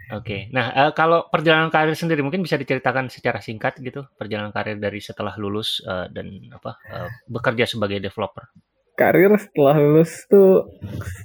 Oke, 0.07 0.23
okay. 0.23 0.41
nah 0.55 0.71
uh, 0.71 0.91
kalau 0.95 1.27
perjalanan 1.27 1.67
karir 1.67 1.91
sendiri 1.91 2.23
mungkin 2.23 2.39
bisa 2.39 2.55
diceritakan 2.55 3.11
secara 3.11 3.43
singkat 3.43 3.75
gitu, 3.83 4.07
perjalanan 4.15 4.55
karir 4.55 4.79
dari 4.79 5.03
setelah 5.03 5.35
lulus 5.35 5.83
uh, 5.83 6.07
dan 6.07 6.31
apa 6.47 6.79
uh, 6.87 7.11
bekerja 7.27 7.67
sebagai 7.67 7.99
developer. 7.99 8.47
Karir 8.95 9.35
setelah 9.35 9.75
lulus 9.75 10.23
tuh, 10.31 10.63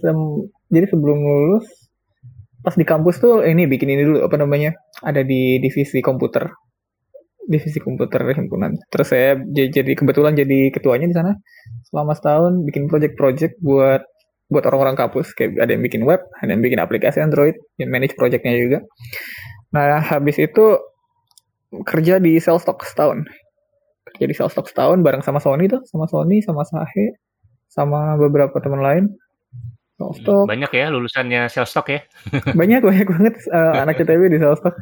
sem 0.03 0.19
jadi 0.67 0.91
sebelum 0.91 1.15
lulus, 1.15 1.63
pas 2.67 2.75
di 2.75 2.83
kampus 2.83 3.23
tuh 3.23 3.47
ini 3.47 3.71
bikin 3.71 3.87
ini 3.87 4.03
dulu 4.03 4.19
apa 4.27 4.35
namanya, 4.35 4.75
ada 4.99 5.23
di 5.23 5.63
divisi 5.63 6.03
komputer, 6.03 6.51
divisi 7.47 7.79
komputer 7.79 8.35
himpunan. 8.35 8.75
Terus 8.91 9.07
saya 9.07 9.39
jadi 9.47 9.95
kebetulan 9.95 10.35
jadi 10.35 10.75
ketuanya 10.75 11.07
di 11.07 11.15
sana 11.15 11.39
selama 11.87 12.19
setahun, 12.19 12.67
bikin 12.67 12.91
project-project 12.91 13.63
buat 13.63 14.03
buat 14.53 14.69
orang-orang 14.69 14.95
kampus. 14.95 15.33
Kayak 15.33 15.65
ada 15.65 15.71
yang 15.73 15.83
bikin 15.83 16.05
web 16.05 16.21
ada 16.39 16.51
yang 16.53 16.61
bikin 16.61 16.79
aplikasi 16.79 17.19
Android 17.25 17.57
yang 17.81 17.89
manage 17.89 18.15
projectnya 18.15 18.53
juga. 18.55 18.79
Nah 19.73 20.05
habis 20.05 20.37
itu 20.37 20.77
kerja 21.81 22.21
di 22.21 22.37
sales 22.37 22.61
stock 22.63 22.85
setahun. 22.85 23.25
Kerja 24.05 24.29
jadi 24.29 24.35
sales 24.37 24.53
talk 24.53 24.69
setahun 24.69 25.01
bareng 25.01 25.25
sama 25.25 25.41
Sony 25.41 25.73
tuh 25.73 25.81
sama 25.89 26.05
Sony 26.05 26.45
sama 26.45 26.63
Sahe 26.69 27.17
sama 27.73 28.21
beberapa 28.21 28.61
teman 28.61 28.85
lain. 28.85 29.05
Sales 29.97 30.21
talk. 30.27 30.45
banyak 30.45 30.69
ya 30.73 30.93
lulusannya 30.93 31.49
sales 31.49 31.73
talk 31.73 31.89
ya? 31.89 32.01
Banyak 32.61 32.85
banyak 32.85 33.07
banget 33.09 33.35
uh, 33.55 33.81
anak 33.81 34.01
ITB 34.05 34.35
di 34.35 34.39
sales 34.41 34.61
talk. 34.61 34.77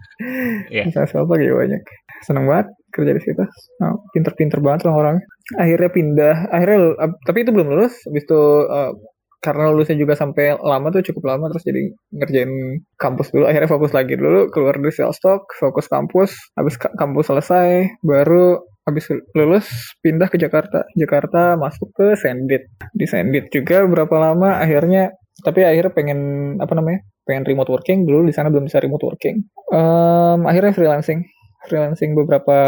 Yeah. 0.73 0.91
sales 0.91 1.15
talk 1.15 1.31
ya 1.39 1.55
banyak. 1.55 1.83
Seneng 2.27 2.51
banget 2.51 2.67
kerja 2.91 3.13
di 3.15 3.23
situ. 3.23 3.45
Nah, 3.79 3.95
pinter-pinter 4.11 4.59
banget 4.59 4.91
orang-orang 4.91 5.23
akhirnya 5.59 5.91
pindah 5.91 6.37
akhirnya 6.51 6.79
uh, 6.99 7.13
tapi 7.23 7.47
itu 7.47 7.51
belum 7.55 7.69
lulus. 7.71 7.95
Habis 8.09 8.23
itu 8.27 8.43
uh, 8.67 8.91
karena 9.41 9.73
lulusnya 9.73 9.97
juga 9.97 10.13
sampai 10.13 10.61
lama 10.61 10.93
tuh 10.93 11.01
cukup 11.11 11.33
lama 11.33 11.49
terus 11.49 11.65
jadi 11.65 11.83
ngerjain 12.13 12.53
kampus 13.01 13.33
dulu. 13.33 13.49
Akhirnya 13.49 13.69
fokus 13.73 13.93
lagi 13.97 14.15
dulu 14.15 14.53
keluar 14.53 14.77
dari 14.77 14.93
sales 14.93 15.17
talk 15.19 15.49
fokus 15.57 15.89
kampus 15.89 16.31
habis 16.55 16.77
kampus 16.77 17.25
selesai 17.33 17.89
baru 18.05 18.61
habis 18.85 19.09
lulus 19.33 19.67
pindah 20.05 20.29
ke 20.29 20.37
Jakarta. 20.37 20.85
Jakarta 20.93 21.57
masuk 21.57 21.89
ke 21.97 22.07
Sendit. 22.21 22.69
Di 22.93 23.09
Sendit 23.09 23.49
juga 23.49 23.89
berapa 23.89 24.13
lama 24.21 24.61
akhirnya 24.61 25.17
tapi 25.41 25.65
akhirnya 25.65 25.93
pengen 25.97 26.21
apa 26.61 26.77
namanya 26.77 27.01
pengen 27.25 27.49
remote 27.49 27.73
working. 27.73 28.05
Dulu 28.05 28.29
di 28.29 28.35
sana 28.37 28.53
belum 28.53 28.69
bisa 28.69 28.77
remote 28.77 29.09
working. 29.09 29.41
Um, 29.73 30.45
akhirnya 30.45 30.77
freelancing. 30.77 31.25
Freelancing 31.65 32.13
beberapa 32.13 32.59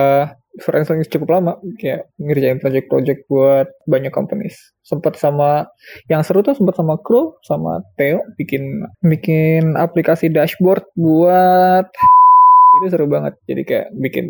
freelancing 0.60 1.00
cukup 1.08 1.40
lama 1.40 1.52
kayak 1.80 2.12
ngerjain 2.20 2.60
project-project 2.60 3.24
buat 3.32 3.68
banyak 3.88 4.12
companies. 4.12 4.56
Sempat 4.84 5.16
sama 5.16 5.64
yang 6.12 6.20
seru 6.20 6.44
tuh 6.44 6.52
sempat 6.52 6.76
sama 6.76 7.00
Kro 7.00 7.40
sama 7.40 7.80
Theo 7.96 8.20
bikin 8.36 8.84
bikin 9.00 9.80
aplikasi 9.80 10.28
dashboard 10.28 10.84
buat 10.98 11.88
itu 12.80 12.86
seru 12.92 13.08
banget. 13.08 13.40
Jadi 13.48 13.62
kayak 13.64 13.88
bikin 13.96 14.26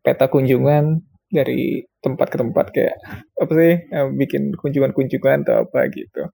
peta 0.00 0.32
kunjungan 0.32 1.04
dari 1.28 1.84
tempat 2.00 2.32
ke 2.32 2.36
tempat 2.40 2.66
kayak 2.72 2.96
apa 3.36 3.52
sih 3.52 3.74
bikin 4.16 4.56
kunjungan-kunjungan 4.56 5.44
atau 5.44 5.68
apa 5.68 5.92
gitu. 5.92 6.32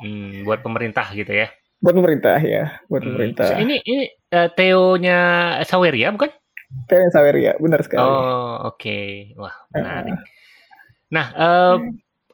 Hmm, 0.00 0.48
buat 0.48 0.64
pemerintah 0.64 1.12
gitu 1.12 1.28
ya? 1.28 1.52
Buat 1.84 1.94
pemerintah 2.00 2.40
ya. 2.40 2.80
Buat 2.88 3.04
hmm. 3.04 3.08
pemerintah. 3.12 3.48
Ini 3.60 3.76
ini 3.84 4.04
uh, 4.32 4.48
Theo-nya 4.56 5.20
Saweria 5.68 6.08
bukan 6.16 6.32
Kayak 6.86 7.10
Saweria, 7.14 7.52
benar 7.58 7.80
sekali. 7.82 8.06
Oh, 8.06 8.70
oke. 8.70 8.78
Okay. 8.78 9.34
Wah, 9.34 9.54
menarik. 9.74 10.14
Uh, 10.14 10.22
nah, 11.10 11.26
uh, 11.34 11.76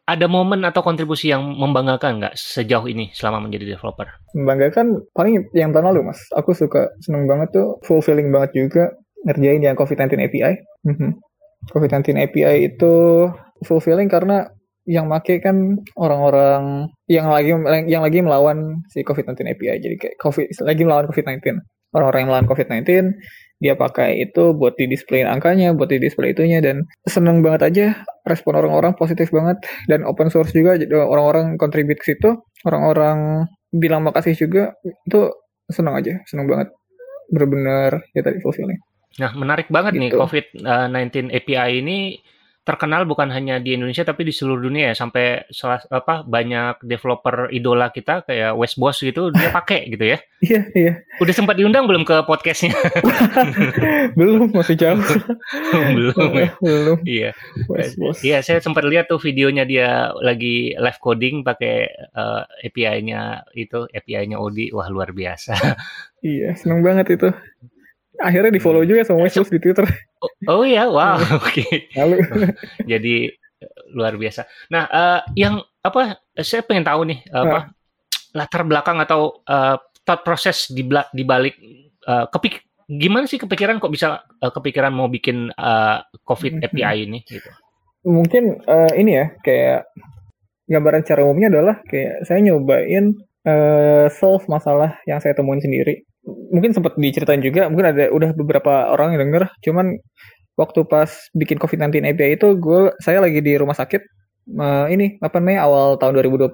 ada 0.07 0.27
momen 0.31 0.63
atau 0.63 0.87
kontribusi 0.87 1.35
yang 1.35 1.43
membanggakan 1.59 2.23
nggak 2.23 2.35
sejauh 2.39 2.87
ini 2.87 3.11
selama 3.11 3.43
menjadi 3.43 3.75
developer? 3.75 4.07
Membanggakan 4.39 5.03
paling 5.11 5.51
yang 5.51 5.75
tahun 5.75 5.91
lalu, 5.91 6.15
Mas. 6.15 6.21
Aku 6.37 6.55
suka, 6.55 6.95
seneng 7.03 7.27
banget 7.27 7.51
tuh, 7.57 7.83
fulfilling 7.83 8.31
banget 8.31 8.55
juga 8.55 8.85
ngerjain 9.27 9.61
yang 9.67 9.75
COVID-19 9.75 10.23
API. 10.31 10.55
Mm-hmm. 10.87 11.11
COVID-19 11.75 12.15
API 12.23 12.71
itu 12.71 12.95
fulfilling 13.67 14.07
karena 14.07 14.47
yang 14.87 15.11
make 15.11 15.43
kan 15.43 15.83
orang-orang 15.99 16.87
yang 17.11 17.27
lagi 17.27 17.51
yang 17.91 18.07
lagi 18.07 18.23
melawan 18.23 18.87
si 18.87 19.03
COVID-19 19.03 19.43
API. 19.59 19.83
Jadi 19.83 19.97
kayak 19.99 20.17
COVID 20.23 20.47
lagi 20.63 20.83
melawan 20.87 21.11
COVID-19. 21.11 21.43
Orang-orang 21.91 22.21
yang 22.23 22.31
melawan 22.31 22.47
COVID-19 22.47 22.87
dia 23.57 23.73
pakai 23.73 24.21
itu 24.21 24.53
buat 24.53 24.77
di 24.77 24.85
display 24.85 25.25
angkanya, 25.25 25.73
buat 25.73 25.89
di 25.89 25.97
display 25.97 26.37
itunya 26.37 26.61
dan 26.61 26.85
seneng 27.09 27.41
banget 27.41 27.63
aja 27.73 27.87
respon 28.29 28.59
orang-orang 28.61 28.93
positif 28.99 29.33
banget 29.33 29.57
dan 29.89 30.05
open 30.05 30.29
source 30.29 30.53
juga 30.53 30.77
orang-orang 31.09 31.57
kontribut 31.57 31.97
ke 31.97 32.13
situ, 32.13 32.37
orang-orang 32.69 33.49
bilang 33.73 34.05
makasih 34.05 34.37
juga 34.37 34.77
itu 34.85 35.33
seneng 35.73 35.97
aja, 35.97 36.21
seneng 36.29 36.47
banget. 36.47 36.69
Bener-bener 37.33 38.07
ya 38.15 38.23
tadi 38.23 38.39
fulfilling. 38.45 38.79
Nah, 39.17 39.33
menarik 39.33 39.73
banget 39.73 39.97
gitu. 39.97 40.03
nih 40.05 40.11
COVID-19 40.13 41.33
API 41.33 41.71
ini 41.81 42.21
terkenal 42.67 43.07
bukan 43.07 43.31
hanya 43.31 43.63
di 43.63 43.79
Indonesia 43.79 44.03
tapi 44.03 44.27
di 44.27 44.35
seluruh 44.35 44.67
dunia 44.67 44.91
ya 44.91 44.95
sampai 44.99 45.47
salah 45.55 45.79
apa 45.87 46.27
banyak 46.27 46.83
developer 46.83 47.47
idola 47.55 47.95
kita 47.95 48.27
kayak 48.27 48.59
West 48.59 48.75
Boss 48.83 48.99
gitu 49.07 49.31
dia 49.31 49.55
pakai 49.63 49.87
gitu 49.87 50.03
ya. 50.03 50.19
Iya 50.43 50.61
iya. 50.75 50.93
Udah 51.23 51.31
sempat 51.31 51.63
diundang 51.63 51.87
belum 51.87 52.03
ke 52.03 52.27
podcastnya? 52.27 52.75
belum 54.19 54.51
masih 54.51 54.75
jauh. 54.75 54.99
belum 55.97 56.31
ya. 56.35 56.51
Belum. 56.59 56.99
Iya. 57.07 57.31
West 57.71 57.95
Boss. 58.03 58.19
Iya 58.27 58.43
saya 58.43 58.59
sempat 58.59 58.83
lihat 58.83 59.07
tuh 59.07 59.23
videonya 59.23 59.63
dia 59.63 60.11
lagi 60.19 60.75
live 60.75 60.99
coding 60.99 61.47
pakai 61.47 61.87
uh, 62.19 62.43
eh, 62.43 62.67
API-nya 62.67 63.47
itu 63.55 63.87
API-nya 63.87 64.43
Odi 64.43 64.75
wah 64.75 64.91
luar 64.91 65.15
biasa. 65.15 65.55
iya 66.27 66.59
seneng 66.59 66.83
banget 66.83 67.15
itu 67.15 67.31
akhirnya 68.21 68.51
di 68.51 68.59
follow 68.59 68.83
juga 68.83 69.05
sama 69.05 69.23
Westbrook 69.29 69.55
di 69.55 69.61
Twitter. 69.61 69.87
Oh, 70.17 70.31
oh 70.49 70.65
ya, 70.65 70.89
wow, 70.89 71.21
oke. 71.41 71.53
Okay. 71.53 71.93
Lalu 71.93 72.17
jadi 72.85 73.17
luar 73.93 74.17
biasa. 74.17 74.45
Nah, 74.73 74.85
uh, 74.89 75.21
yang 75.37 75.61
apa? 75.81 76.21
Saya 76.41 76.65
pengen 76.65 76.85
tahu 76.85 77.09
nih 77.09 77.21
apa 77.33 77.59
nah. 77.59 77.65
latar 78.37 78.63
belakang 78.65 78.99
atau 79.01 79.41
uh, 79.49 79.77
thought 80.05 80.23
proses 80.25 80.69
di 80.73 80.85
di 80.89 81.25
balik 81.25 81.57
uh, 82.05 82.29
kepik 82.29 82.67
gimana 82.87 83.27
sih 83.27 83.43
kepikiran 83.43 83.83
kok 83.83 83.91
bisa 83.91 84.23
uh, 84.23 84.53
kepikiran 84.55 84.95
mau 84.95 85.11
bikin 85.11 85.51
uh, 85.59 86.07
COVID 86.23 86.63
mm-hmm. 86.63 86.67
API 86.71 86.97
ini 87.03 87.19
gitu? 87.27 87.51
Mungkin 88.07 88.63
uh, 88.63 88.93
ini 88.95 89.13
ya 89.19 89.27
kayak 89.43 89.91
gambaran 90.71 91.03
cara 91.03 91.27
umumnya 91.27 91.51
adalah 91.51 91.83
kayak 91.83 92.23
saya 92.23 92.39
nyobain 92.43 93.19
uh, 93.43 94.07
solve 94.11 94.47
masalah 94.47 94.99
yang 95.11 95.19
saya 95.19 95.35
temuin 95.35 95.59
sendiri 95.59 96.07
mungkin 96.27 96.75
sempat 96.75 96.99
diceritain 96.99 97.43
juga 97.43 97.71
mungkin 97.71 97.95
ada 97.95 98.11
udah 98.11 98.31
beberapa 98.35 98.91
orang 98.91 99.15
yang 99.15 99.31
denger 99.31 99.47
cuman 99.63 99.97
waktu 100.59 100.81
pas 100.89 101.11
bikin 101.37 101.61
COVID-19 101.63 102.03
API 102.03 102.35
itu 102.35 102.49
gue 102.59 102.91
saya 102.99 103.23
lagi 103.23 103.39
di 103.45 103.55
rumah 103.55 103.77
sakit 103.79 104.03
uh, 104.59 104.87
ini 104.91 105.21
apa 105.23 105.39
namanya 105.39 105.69
awal 105.69 106.01
tahun 106.01 106.19
2020 106.19 106.51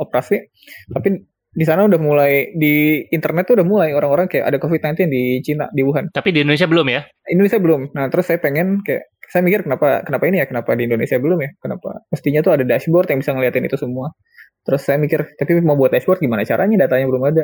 operasi 0.00 0.48
tapi 0.94 1.20
di 1.50 1.64
sana 1.66 1.82
udah 1.82 1.98
mulai 1.98 2.54
di 2.54 3.02
internet 3.10 3.50
tuh 3.50 3.58
udah 3.58 3.66
mulai 3.66 3.90
orang-orang 3.90 4.30
kayak 4.30 4.46
ada 4.46 4.58
COVID-19 4.62 5.10
di 5.10 5.22
Cina 5.42 5.66
di 5.74 5.82
Wuhan. 5.82 6.14
Tapi 6.14 6.30
di 6.30 6.46
Indonesia 6.46 6.70
belum 6.70 6.86
ya? 6.86 7.02
Indonesia 7.26 7.58
belum. 7.58 7.90
Nah 7.90 8.06
terus 8.06 8.30
saya 8.30 8.38
pengen 8.38 8.86
kayak 8.86 9.10
saya 9.26 9.42
mikir 9.42 9.66
kenapa 9.66 10.06
kenapa 10.06 10.30
ini 10.30 10.42
ya 10.42 10.46
kenapa 10.46 10.78
di 10.78 10.86
Indonesia 10.86 11.18
belum 11.18 11.38
ya 11.42 11.50
kenapa 11.58 12.06
mestinya 12.10 12.40
tuh 12.42 12.54
ada 12.54 12.62
dashboard 12.66 13.10
yang 13.10 13.18
bisa 13.18 13.34
ngeliatin 13.34 13.66
itu 13.66 13.74
semua. 13.74 14.14
Terus 14.62 14.82
saya 14.86 15.02
mikir 15.02 15.26
tapi 15.34 15.58
mau 15.58 15.74
buat 15.74 15.90
dashboard 15.90 16.22
gimana 16.22 16.46
caranya 16.46 16.86
datanya 16.86 17.10
belum 17.10 17.22
ada 17.34 17.42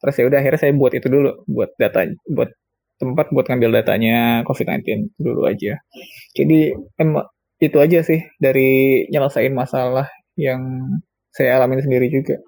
terus 0.00 0.14
ya 0.20 0.24
udah 0.28 0.38
akhirnya 0.40 0.60
saya 0.60 0.72
buat 0.76 0.92
itu 0.92 1.06
dulu 1.08 1.30
buat 1.48 1.70
data 1.80 2.06
buat 2.28 2.50
tempat 2.96 3.28
buat 3.32 3.46
ngambil 3.48 3.84
datanya 3.84 4.40
COVID-19 4.48 5.16
dulu 5.20 5.44
aja. 5.44 5.76
Jadi 6.32 6.72
emang 6.96 7.28
itu 7.60 7.76
aja 7.80 8.00
sih 8.04 8.20
dari 8.36 9.04
nyelesain 9.08 9.52
masalah 9.52 10.08
yang 10.36 10.60
saya 11.32 11.60
alami 11.60 11.80
sendiri 11.80 12.08
juga. 12.12 12.40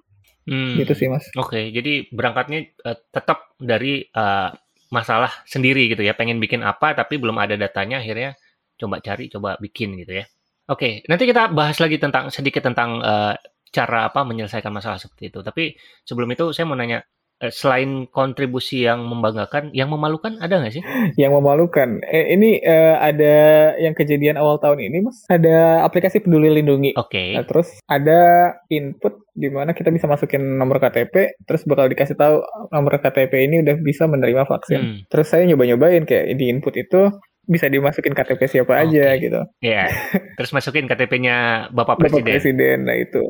Hmm. 0.48 0.80
gitu 0.80 0.96
sih 0.96 1.12
mas. 1.12 1.28
Oke 1.36 1.60
okay, 1.60 1.64
jadi 1.76 2.08
berangkatnya 2.08 2.72
uh, 2.88 2.96
tetap 3.12 3.52
dari 3.60 4.08
uh, 4.16 4.48
masalah 4.88 5.28
sendiri 5.44 5.92
gitu 5.92 6.00
ya 6.00 6.16
pengen 6.16 6.40
bikin 6.40 6.64
apa 6.64 6.96
tapi 6.96 7.20
belum 7.20 7.36
ada 7.36 7.60
datanya 7.60 8.00
akhirnya 8.00 8.32
coba 8.80 9.04
cari 9.04 9.28
coba 9.28 9.60
bikin 9.60 10.00
gitu 10.00 10.24
ya. 10.24 10.24
Oke 10.72 10.80
okay, 10.80 10.92
nanti 11.04 11.28
kita 11.28 11.52
bahas 11.52 11.76
lagi 11.76 12.00
tentang 12.00 12.32
sedikit 12.32 12.64
tentang 12.64 13.04
uh, 13.04 13.36
cara 13.68 14.08
apa 14.08 14.24
menyelesaikan 14.24 14.72
masalah 14.72 14.96
seperti 14.96 15.28
itu. 15.28 15.44
Tapi 15.44 15.76
sebelum 16.08 16.32
itu 16.32 16.56
saya 16.56 16.64
mau 16.64 16.80
nanya 16.80 17.04
selain 17.46 18.10
kontribusi 18.10 18.82
yang 18.82 19.06
membanggakan, 19.06 19.70
yang 19.70 19.86
memalukan 19.94 20.42
ada 20.42 20.58
nggak 20.58 20.74
sih? 20.74 20.82
Yang 21.14 21.32
memalukan, 21.38 22.02
eh, 22.10 22.34
ini 22.34 22.58
uh, 22.66 22.98
ada 22.98 23.34
yang 23.78 23.94
kejadian 23.94 24.34
awal 24.34 24.58
tahun 24.58 24.82
ini, 24.82 25.06
mas. 25.06 25.22
Ada 25.30 25.86
aplikasi 25.86 26.18
Peduli 26.18 26.50
Lindungi. 26.50 26.98
Oke. 26.98 27.14
Okay. 27.14 27.30
Nah, 27.38 27.46
terus 27.46 27.78
ada 27.86 28.20
input 28.66 29.22
di 29.38 29.46
mana 29.54 29.70
kita 29.70 29.94
bisa 29.94 30.10
masukin 30.10 30.42
nomor 30.58 30.82
KTP, 30.82 31.38
terus 31.46 31.62
bakal 31.62 31.86
dikasih 31.86 32.18
tahu 32.18 32.42
nomor 32.74 32.98
KTP 32.98 33.32
ini 33.46 33.62
udah 33.62 33.78
bisa 33.78 34.10
menerima 34.10 34.42
vaksin. 34.42 34.80
Hmm. 34.82 34.98
Terus 35.06 35.26
saya 35.30 35.46
nyoba-nyobain 35.46 36.02
kayak 36.02 36.34
di 36.34 36.50
input 36.50 36.74
itu 36.74 37.14
bisa 37.48 37.70
dimasukin 37.70 38.12
KTP 38.12 38.44
siapa 38.44 38.76
okay. 38.76 38.84
aja 38.84 39.06
gitu. 39.16 39.40
Iya. 39.64 39.88
Yeah. 39.88 39.88
Terus 40.42 40.50
masukin 40.52 40.84
KTP-nya 40.84 41.70
Bapak 41.72 41.96
Presiden. 41.96 42.26
Bapak 42.26 42.34
Presiden, 42.36 42.78
nah 42.84 42.96
itu. 42.98 43.22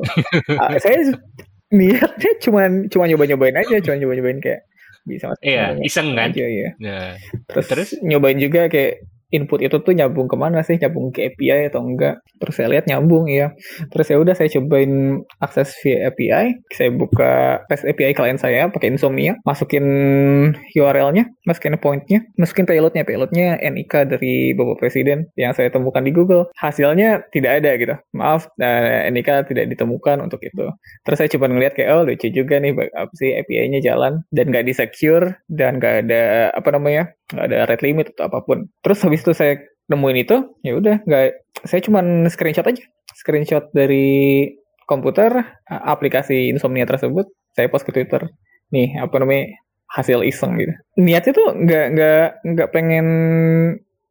uh, 0.57 0.75
saya 0.83 1.13
niatnya 1.69 2.31
cuma 2.41 2.61
cuma 2.89 3.05
nyoba-nyobain 3.05 3.57
aja, 3.57 3.77
cuma 3.81 3.95
nyoba-nyobain 3.97 4.41
kayak 4.41 4.65
bisa 5.07 5.33
Iya, 5.41 5.79
iseng 5.81 6.13
kan? 6.13 6.29
Aja, 6.29 6.45
ya. 6.45 6.69
Nah, 6.77 7.15
terus, 7.49 7.65
terus 7.69 7.89
nyobain 8.03 8.37
juga 8.37 8.67
kayak 8.69 9.05
input 9.29 9.61
itu 9.61 9.77
tuh 9.81 9.93
nyambung 9.93 10.27
ke 10.29 10.35
mana 10.35 10.61
sih? 10.65 10.77
Nyambung 10.81 11.13
ke 11.13 11.33
API 11.33 11.69
atau 11.69 11.85
enggak? 11.85 12.21
Terus 12.41 12.53
saya 12.55 12.67
lihat 12.73 12.85
nyambung 12.89 13.29
ya 13.29 13.53
terus 13.91 14.07
ya 14.09 14.17
udah 14.19 14.35
saya 14.35 14.49
cobain 14.59 15.23
akses 15.39 15.75
via 15.81 16.11
API 16.11 16.59
saya 16.73 16.89
buka 16.93 17.63
API 17.69 18.13
klien 18.13 18.37
saya 18.41 18.67
pakai 18.69 18.93
Insomnia. 18.93 19.37
Masukin 19.45 19.85
URL-nya 20.73 21.29
masukin 21.45 21.77
point-nya 21.77 22.25
masukin 22.35 22.65
payload-nya. 22.65 23.03
Payload-nya 23.05 23.61
NIK 23.61 23.93
dari 24.17 24.53
Bapak 24.57 24.81
Presiden 24.81 25.29
yang 25.37 25.53
saya 25.53 25.69
temukan 25.69 26.03
di 26.03 26.11
Google. 26.11 26.49
Hasilnya 26.57 27.29
tidak 27.33 27.63
ada 27.63 27.71
gitu. 27.77 27.95
Maaf 28.15 28.49
nah, 28.57 29.07
NIK 29.09 29.49
tidak 29.49 29.65
ditemukan 29.71 30.25
untuk 30.25 30.41
itu. 30.43 30.69
Terus 31.05 31.17
saya 31.17 31.29
coba 31.31 31.45
ngeliat 31.49 31.73
kayak 31.77 31.89
oh 31.93 32.03
lucu 32.05 32.27
juga 32.33 32.57
nih 32.57 32.73
apa 32.93 33.13
sih 33.15 33.35
API-nya 33.35 33.79
jalan 33.83 34.23
dan 34.33 34.49
nggak 34.49 34.65
di 34.65 34.73
secure 34.73 35.39
dan 35.49 35.77
nggak 35.77 36.07
ada 36.07 36.51
apa 36.53 36.69
namanya 36.73 37.13
nggak 37.29 37.45
ada 37.45 37.57
rate 37.69 37.83
limit 37.85 38.07
atau 38.17 38.25
apa 38.29 38.39
pun. 38.41 38.65
Terus 38.81 38.99
habis 39.05 39.18
itu 39.21 39.31
saya 39.35 39.59
nemuin 39.89 40.17
itu 40.21 40.37
ya 40.61 40.77
udah 40.77 40.95
nggak 41.03 41.25
saya 41.65 41.81
cuman 41.83 42.29
screenshot 42.29 42.67
aja. 42.67 42.83
Screenshot 43.17 43.67
dari 43.75 44.47
komputer 44.85 45.59
aplikasi 45.67 46.49
insomnia 46.49 46.87
tersebut 46.87 47.29
saya 47.53 47.67
post 47.67 47.85
ke 47.85 47.91
Twitter. 47.93 48.29
Nih 48.73 48.97
apa 49.01 49.15
namanya 49.21 49.59
hasil 49.89 50.21
iseng 50.25 50.57
gitu. 50.61 50.73
Niatnya 51.01 51.33
tuh 51.33 51.47
nggak 51.57 51.85
nggak 51.97 52.25
nggak 52.45 52.69
pengen 52.69 53.07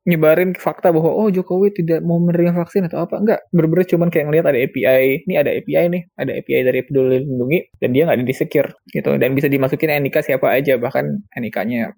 nyebarin 0.08 0.56
fakta 0.56 0.88
bahwa 0.88 1.12
oh 1.12 1.28
Jokowi 1.28 1.68
tidak 1.68 2.00
mau 2.00 2.16
menerima 2.16 2.56
vaksin 2.56 2.88
atau 2.88 3.04
apa. 3.04 3.20
Enggak 3.20 3.44
bener-bener 3.52 3.86
cuman 3.86 4.08
kayak 4.08 4.26
ngeliat 4.32 4.46
ada 4.48 4.58
API 4.58 5.28
ini 5.28 5.34
ada 5.36 5.50
API 5.52 5.84
nih 5.92 6.02
ada 6.16 6.32
API 6.32 6.60
dari 6.64 6.80
peduli 6.82 7.22
lindungi 7.22 7.58
dan 7.76 7.88
dia 7.92 8.02
nggak 8.08 8.16
ada 8.18 8.26
di 8.26 8.34
secure 8.34 8.70
gitu. 8.90 9.10
Dan 9.20 9.36
bisa 9.36 9.46
dimasukin 9.46 9.92
NIK 10.02 10.16
siapa 10.24 10.48
aja 10.48 10.80
bahkan 10.80 11.22
NIK-nya 11.36 11.92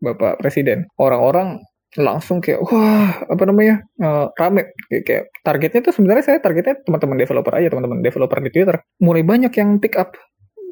Bapak 0.00 0.40
Presiden. 0.40 0.86
Orang-orang 0.96 1.60
langsung 1.94 2.42
kayak 2.42 2.66
wah 2.66 3.22
apa 3.22 3.42
namanya 3.46 3.86
uh, 4.02 4.26
rame. 4.34 4.74
Kayak, 4.90 5.04
kayak 5.06 5.24
targetnya 5.46 5.80
tuh 5.86 5.94
sebenarnya 5.94 6.24
saya 6.26 6.38
targetnya 6.42 6.82
teman-teman 6.82 7.16
developer 7.22 7.52
aja 7.54 7.70
teman-teman 7.70 8.02
developer 8.02 8.38
di 8.42 8.50
Twitter. 8.50 8.76
Mulai 8.98 9.22
banyak 9.22 9.52
yang 9.54 9.78
pick 9.78 9.94
up. 9.94 10.18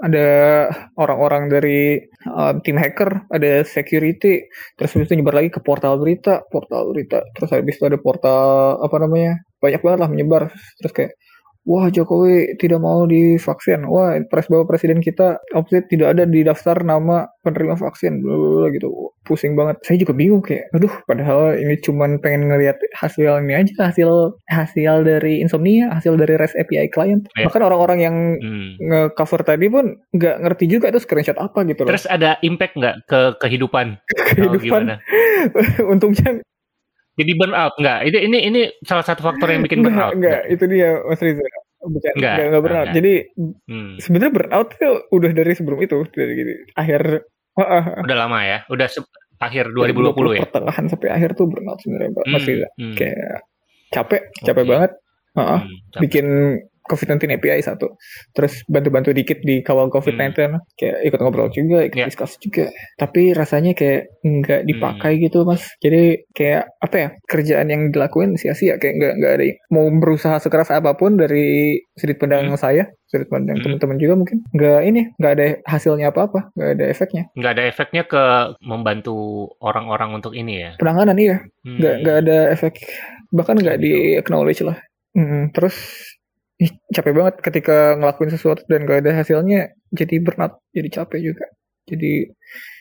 Ada 0.04 0.28
orang-orang 1.00 1.48
dari 1.48 1.96
uh, 2.28 2.52
tim 2.60 2.76
hacker, 2.76 3.30
ada 3.30 3.64
security, 3.64 4.42
terus 4.76 4.90
habis 4.92 5.08
itu 5.08 5.16
nyebar 5.16 5.40
lagi 5.40 5.48
ke 5.48 5.64
portal 5.64 5.96
berita, 5.96 6.44
portal 6.50 6.92
berita, 6.92 7.24
terus 7.32 7.48
habis 7.54 7.78
itu 7.78 7.88
ada 7.88 7.96
portal 7.96 8.76
apa 8.84 8.96
namanya, 9.00 9.40
banyak 9.64 9.80
banget 9.80 9.98
lah 10.04 10.10
menyebar, 10.10 10.42
terus 10.76 10.92
kayak 10.92 11.12
wah 11.64 11.88
Jokowi 11.88 12.60
tidak 12.60 12.80
mau 12.84 13.08
divaksin, 13.08 13.88
wah 13.88 14.16
pres 14.28 14.46
bawa 14.52 14.68
presiden 14.68 15.00
kita 15.00 15.40
opsi 15.56 15.80
tidak 15.88 16.16
ada 16.16 16.24
di 16.28 16.44
daftar 16.44 16.84
nama 16.84 17.24
penerima 17.40 17.76
vaksin, 17.76 18.20
blablabla 18.20 18.68
gitu, 18.76 18.88
pusing 19.24 19.56
banget. 19.56 19.80
Saya 19.84 19.96
juga 20.00 20.12
bingung 20.12 20.44
kayak, 20.44 20.68
aduh, 20.76 20.92
padahal 21.08 21.56
ini 21.56 21.80
cuman 21.80 22.20
pengen 22.20 22.52
ngeliat 22.52 22.76
hasil 22.96 23.40
ini 23.44 23.56
aja, 23.56 23.92
hasil 23.92 24.36
hasil 24.48 25.04
dari 25.04 25.40
insomnia, 25.40 25.92
hasil 25.92 26.20
dari 26.20 26.36
REST 26.36 26.56
API 26.60 26.88
client. 26.92 27.28
Yeah. 27.36 27.48
Bahkan 27.48 27.62
orang-orang 27.64 27.98
yang 28.00 28.16
hmm. 28.38 28.68
nge-cover 28.80 29.40
tadi 29.44 29.66
pun 29.72 29.96
nggak 30.12 30.36
ngerti 30.44 30.64
juga 30.68 30.92
itu 30.92 31.00
screenshot 31.00 31.40
apa 31.40 31.64
gitu 31.64 31.84
loh. 31.84 31.90
Terus 31.96 32.08
ada 32.08 32.36
impact 32.44 32.76
nggak 32.76 32.96
ke 33.08 33.20
kehidupan? 33.40 33.96
kehidupan. 34.36 35.00
Untungnya 35.92 36.44
jadi 37.14 37.32
burnout 37.38 37.74
enggak? 37.78 37.98
Ini 38.10 38.18
ini 38.26 38.38
ini 38.50 38.60
salah 38.82 39.06
satu 39.06 39.22
faktor 39.22 39.46
yang 39.54 39.62
bikin 39.62 39.86
burnout. 39.86 40.18
Enggak, 40.18 40.42
enggak. 40.46 40.54
itu 40.54 40.64
dia 40.66 40.90
Mas 41.06 41.20
Riza. 41.22 41.44
Bukan 41.84 42.12
enggak, 42.18 42.34
enggak, 42.34 42.46
enggak 42.50 42.62
burnout. 42.62 42.86
Enggak. 42.90 42.96
Jadi 42.98 43.12
hmm. 43.70 43.92
sebenarnya 44.02 44.32
burnout 44.34 44.68
itu 44.74 44.90
udah 45.14 45.30
dari 45.30 45.52
sebelum 45.54 45.78
itu 45.78 45.98
dari 46.10 46.32
gitu. 46.34 46.52
Akhir 46.74 47.02
uh, 47.54 47.62
uh, 47.62 47.84
Udah 48.02 48.16
lama 48.18 48.38
ya. 48.42 48.58
Udah 48.66 48.86
akhir 49.38 49.64
2020 49.70 50.38
ya. 50.38 50.42
Pertengahan 50.48 50.84
sampai 50.90 51.08
akhir 51.14 51.30
tuh 51.38 51.46
burnout 51.46 51.78
sebenarnya 51.78 52.10
hmm, 52.10 52.32
Mas 52.34 52.44
Riza. 52.46 52.68
Hmm. 52.74 52.94
Kayak 52.98 53.34
capek, 53.94 54.22
capek 54.42 54.62
okay. 54.66 54.70
banget. 54.74 54.92
Uh, 55.34 55.40
uh, 55.40 55.60
hmm, 55.62 55.74
capek. 55.94 56.00
bikin 56.02 56.26
COVID-19 56.84 57.40
API 57.40 57.64
satu. 57.64 57.96
Terus 58.36 58.60
bantu-bantu 58.68 59.16
dikit 59.16 59.40
di 59.40 59.64
kawal 59.64 59.88
COVID-19. 59.88 60.36
Hmm. 60.36 60.60
Kayak 60.76 60.98
ikut 61.08 61.20
ngobrol 61.20 61.48
juga, 61.48 61.84
ikut 61.84 61.96
yeah. 61.96 62.08
diskusi 62.08 62.36
juga. 62.44 62.68
Tapi 63.00 63.32
rasanya 63.32 63.72
kayak 63.72 64.20
nggak 64.20 64.62
dipakai 64.68 65.12
hmm. 65.16 65.22
gitu 65.28 65.38
mas. 65.48 65.64
Jadi 65.80 66.28
kayak 66.36 66.68
apa 66.84 66.96
ya, 66.96 67.08
kerjaan 67.24 67.68
yang 67.72 67.82
dilakuin 67.88 68.36
sia-sia. 68.36 68.76
Kayak 68.76 68.94
nggak 69.00 69.14
nggak 69.20 69.32
ada 69.40 69.44
mau 69.72 69.88
berusaha 69.88 70.36
sekeras 70.38 70.70
apa 70.70 70.92
pun 70.94 71.16
dari 71.16 71.80
sudut 71.96 72.20
pandang 72.20 72.52
hmm. 72.52 72.60
saya. 72.60 72.84
Sudut 73.08 73.28
pandang 73.32 73.56
hmm. 73.56 73.64
teman-teman 73.64 73.96
juga 73.96 74.14
mungkin. 74.20 74.38
Nggak 74.52 74.80
ini, 74.84 75.00
nggak 75.16 75.32
ada 75.40 75.46
hasilnya 75.64 76.12
apa-apa. 76.12 76.52
Nggak 76.52 76.70
ada 76.76 76.84
efeknya. 76.92 77.22
Nggak 77.32 77.52
ada 77.56 77.64
efeknya 77.64 78.02
ke 78.04 78.22
membantu 78.60 79.48
orang-orang 79.64 80.20
untuk 80.20 80.36
ini 80.36 80.68
ya? 80.68 80.70
Penanganan 80.76 81.16
iya. 81.16 81.36
Hmm. 81.64 81.80
Nggak, 81.80 81.94
nggak 82.04 82.16
ada 82.28 82.38
efek. 82.52 82.74
Bahkan 83.32 83.56
nggak 83.64 83.78
di 83.80 84.20
acknowledge 84.20 84.60
lah. 84.60 84.76
Hmm, 85.14 85.54
terus 85.54 85.78
capek 86.94 87.12
banget 87.12 87.34
ketika 87.42 87.98
ngelakuin 87.98 88.30
sesuatu 88.30 88.62
dan 88.70 88.86
gak 88.86 89.02
ada 89.02 89.12
hasilnya 89.18 89.74
jadi 89.90 90.22
burnout 90.22 90.62
jadi 90.70 91.02
capek 91.02 91.20
juga. 91.34 91.46
Jadi 91.84 92.32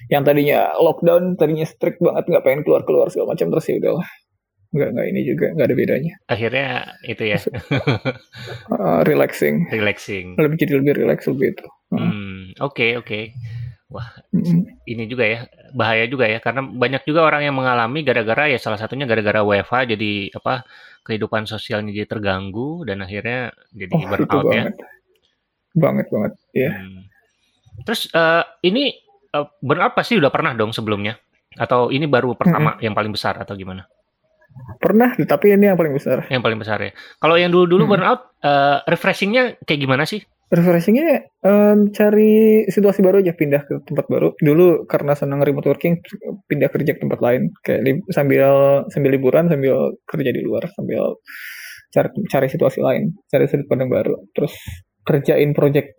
yang 0.08 0.24
tadinya 0.24 0.72
lockdown 0.80 1.36
tadinya 1.36 1.68
strict 1.68 2.00
banget 2.00 2.24
nggak 2.24 2.44
pengen 2.48 2.62
keluar 2.64 2.88
keluar 2.88 3.12
segala 3.12 3.36
macam 3.36 3.52
terus 3.52 3.68
ya 3.68 3.76
udahlah. 3.84 4.08
Nggak 4.74 4.90
nggak 4.96 5.08
ini 5.12 5.22
juga 5.28 5.48
nggak 5.52 5.68
ada 5.68 5.76
bedanya. 5.76 6.14
Akhirnya 6.32 6.68
itu 7.04 7.24
ya. 7.28 7.38
Uh, 8.72 9.04
relaxing. 9.04 9.68
Relaxing. 9.68 10.40
Lebih 10.40 10.56
jadi 10.56 10.74
lebih 10.80 10.94
relax 11.04 11.28
lebih 11.28 11.52
itu. 11.52 11.68
Oke 11.68 12.00
uh. 12.00 12.00
hmm, 12.00 12.42
oke 12.64 12.74
okay, 12.74 12.92
okay. 12.96 13.24
wah 13.92 14.08
mm-hmm. 14.34 14.88
ini 14.90 15.04
juga 15.06 15.26
ya 15.30 15.40
bahaya 15.78 16.10
juga 16.10 16.26
ya 16.26 16.42
karena 16.42 16.66
banyak 16.66 17.06
juga 17.06 17.30
orang 17.30 17.46
yang 17.46 17.54
mengalami 17.54 18.02
gara-gara 18.02 18.50
ya 18.50 18.58
salah 18.58 18.82
satunya 18.82 19.06
gara-gara 19.06 19.46
WFH 19.46 19.94
jadi 19.94 20.34
apa 20.34 20.66
kehidupan 21.04 21.44
sosialnya 21.46 21.92
jadi 21.92 22.08
terganggu 22.08 22.88
dan 22.88 23.04
akhirnya 23.04 23.52
jadi 23.76 23.94
oh, 23.94 24.08
burnout 24.08 24.46
ya. 24.50 24.64
Banget 25.74 26.08
banget, 26.10 26.34
ya. 26.56 26.72
Hmm. 26.72 27.04
Terus 27.84 28.08
uh, 28.16 28.44
ini 28.64 28.96
uh, 29.36 29.48
burnout 29.60 29.94
pasti 29.94 30.16
udah 30.16 30.32
pernah 30.32 30.56
dong 30.56 30.72
sebelumnya 30.72 31.20
atau 31.54 31.94
ini 31.94 32.10
baru 32.10 32.34
pertama 32.34 32.78
-hmm. 32.78 32.84
yang 32.88 32.94
paling 32.98 33.14
besar 33.14 33.38
atau 33.38 33.54
gimana? 33.54 33.86
Pernah, 34.78 35.18
tapi 35.26 35.54
ini 35.54 35.66
yang 35.70 35.78
paling 35.78 35.94
besar. 35.98 36.30
Yang 36.30 36.42
paling 36.46 36.60
besar 36.62 36.78
ya. 36.78 36.92
Kalau 37.18 37.36
yang 37.38 37.50
dulu-dulu 37.50 37.90
hmm. 37.90 37.92
burnout, 37.92 38.22
uh, 38.46 38.86
refreshingnya 38.86 39.58
kayak 39.66 39.82
gimana 39.82 40.06
sih? 40.06 40.22
Refreshingnya 40.54 41.26
um, 41.42 41.90
cari 41.90 42.64
situasi 42.70 43.02
baru 43.02 43.26
aja 43.26 43.34
pindah 43.34 43.66
ke 43.66 43.74
tempat 43.90 44.06
baru. 44.06 44.38
Dulu 44.38 44.86
karena 44.86 45.18
senang 45.18 45.42
remote 45.42 45.66
working 45.74 45.98
pindah 46.46 46.70
kerja 46.70 46.94
ke 46.94 47.02
tempat 47.02 47.20
lain. 47.26 47.50
Kayak 47.66 47.80
li 47.82 47.92
sambil 48.14 48.46
sambil 48.94 49.12
liburan 49.18 49.50
sambil 49.50 49.98
kerja 50.06 50.30
di 50.30 50.42
luar 50.46 50.70
sambil 50.78 51.18
cari 51.94 52.10
cari 52.26 52.48
situasi 52.50 52.80
lain 52.82 53.14
cari 53.26 53.50
sudut 53.50 53.66
pandang 53.66 53.90
baru. 53.90 54.14
Terus 54.38 54.54
kerjain 55.02 55.52
project 55.58 55.98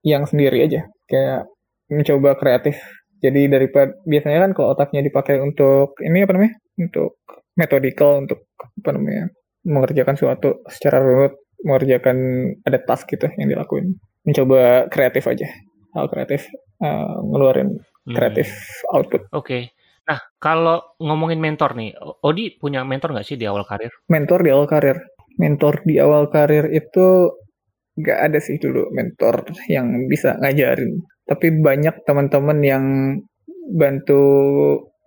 yang 0.00 0.24
sendiri 0.24 0.64
aja. 0.64 0.88
Kayak 1.04 1.52
mencoba 1.92 2.40
kreatif. 2.40 2.80
Jadi 3.20 3.48
daripada 3.48 3.92
biasanya 4.04 4.48
kan 4.48 4.50
kalau 4.52 4.76
otaknya 4.76 5.00
dipakai 5.04 5.40
untuk 5.40 5.96
ini 6.00 6.24
apa 6.24 6.32
namanya? 6.36 6.54
Untuk 6.80 7.20
metodikal 7.56 8.24
untuk 8.24 8.48
apa 8.60 8.90
namanya? 8.96 9.28
Mengerjakan 9.64 10.16
sesuatu 10.16 10.60
secara 10.68 11.00
runut 11.00 11.43
mengerjakan 11.64 12.16
ada 12.62 12.78
task 12.84 13.08
gitu 13.10 13.26
yang 13.40 13.48
dilakuin 13.48 13.96
mencoba 14.24 14.86
kreatif 14.92 15.24
aja 15.26 15.48
hal 15.96 16.06
kreatif 16.12 16.46
uh, 16.84 17.18
ngeluarin 17.24 17.80
hmm. 17.80 18.14
kreatif 18.14 18.52
hmm. 18.52 18.94
output 18.94 19.22
oke 19.32 19.44
okay. 19.44 19.62
nah 20.04 20.20
kalau 20.36 20.84
ngomongin 21.00 21.40
mentor 21.40 21.72
nih 21.74 21.96
Odi 22.22 22.54
punya 22.60 22.84
mentor 22.84 23.16
nggak 23.16 23.26
sih 23.26 23.40
di 23.40 23.48
awal 23.48 23.64
karir 23.64 23.90
mentor 24.12 24.44
di 24.44 24.50
awal 24.52 24.68
karir 24.68 24.98
mentor 25.40 25.82
di 25.82 25.94
awal 25.98 26.30
karir 26.30 26.68
itu 26.70 27.32
nggak 27.94 28.18
ada 28.30 28.38
sih 28.42 28.58
dulu 28.58 28.90
mentor 28.90 29.48
yang 29.70 30.10
bisa 30.10 30.34
ngajarin 30.38 31.02
tapi 31.24 31.54
banyak 31.54 32.04
teman-teman 32.04 32.58
yang 32.60 32.84
bantu 33.72 34.22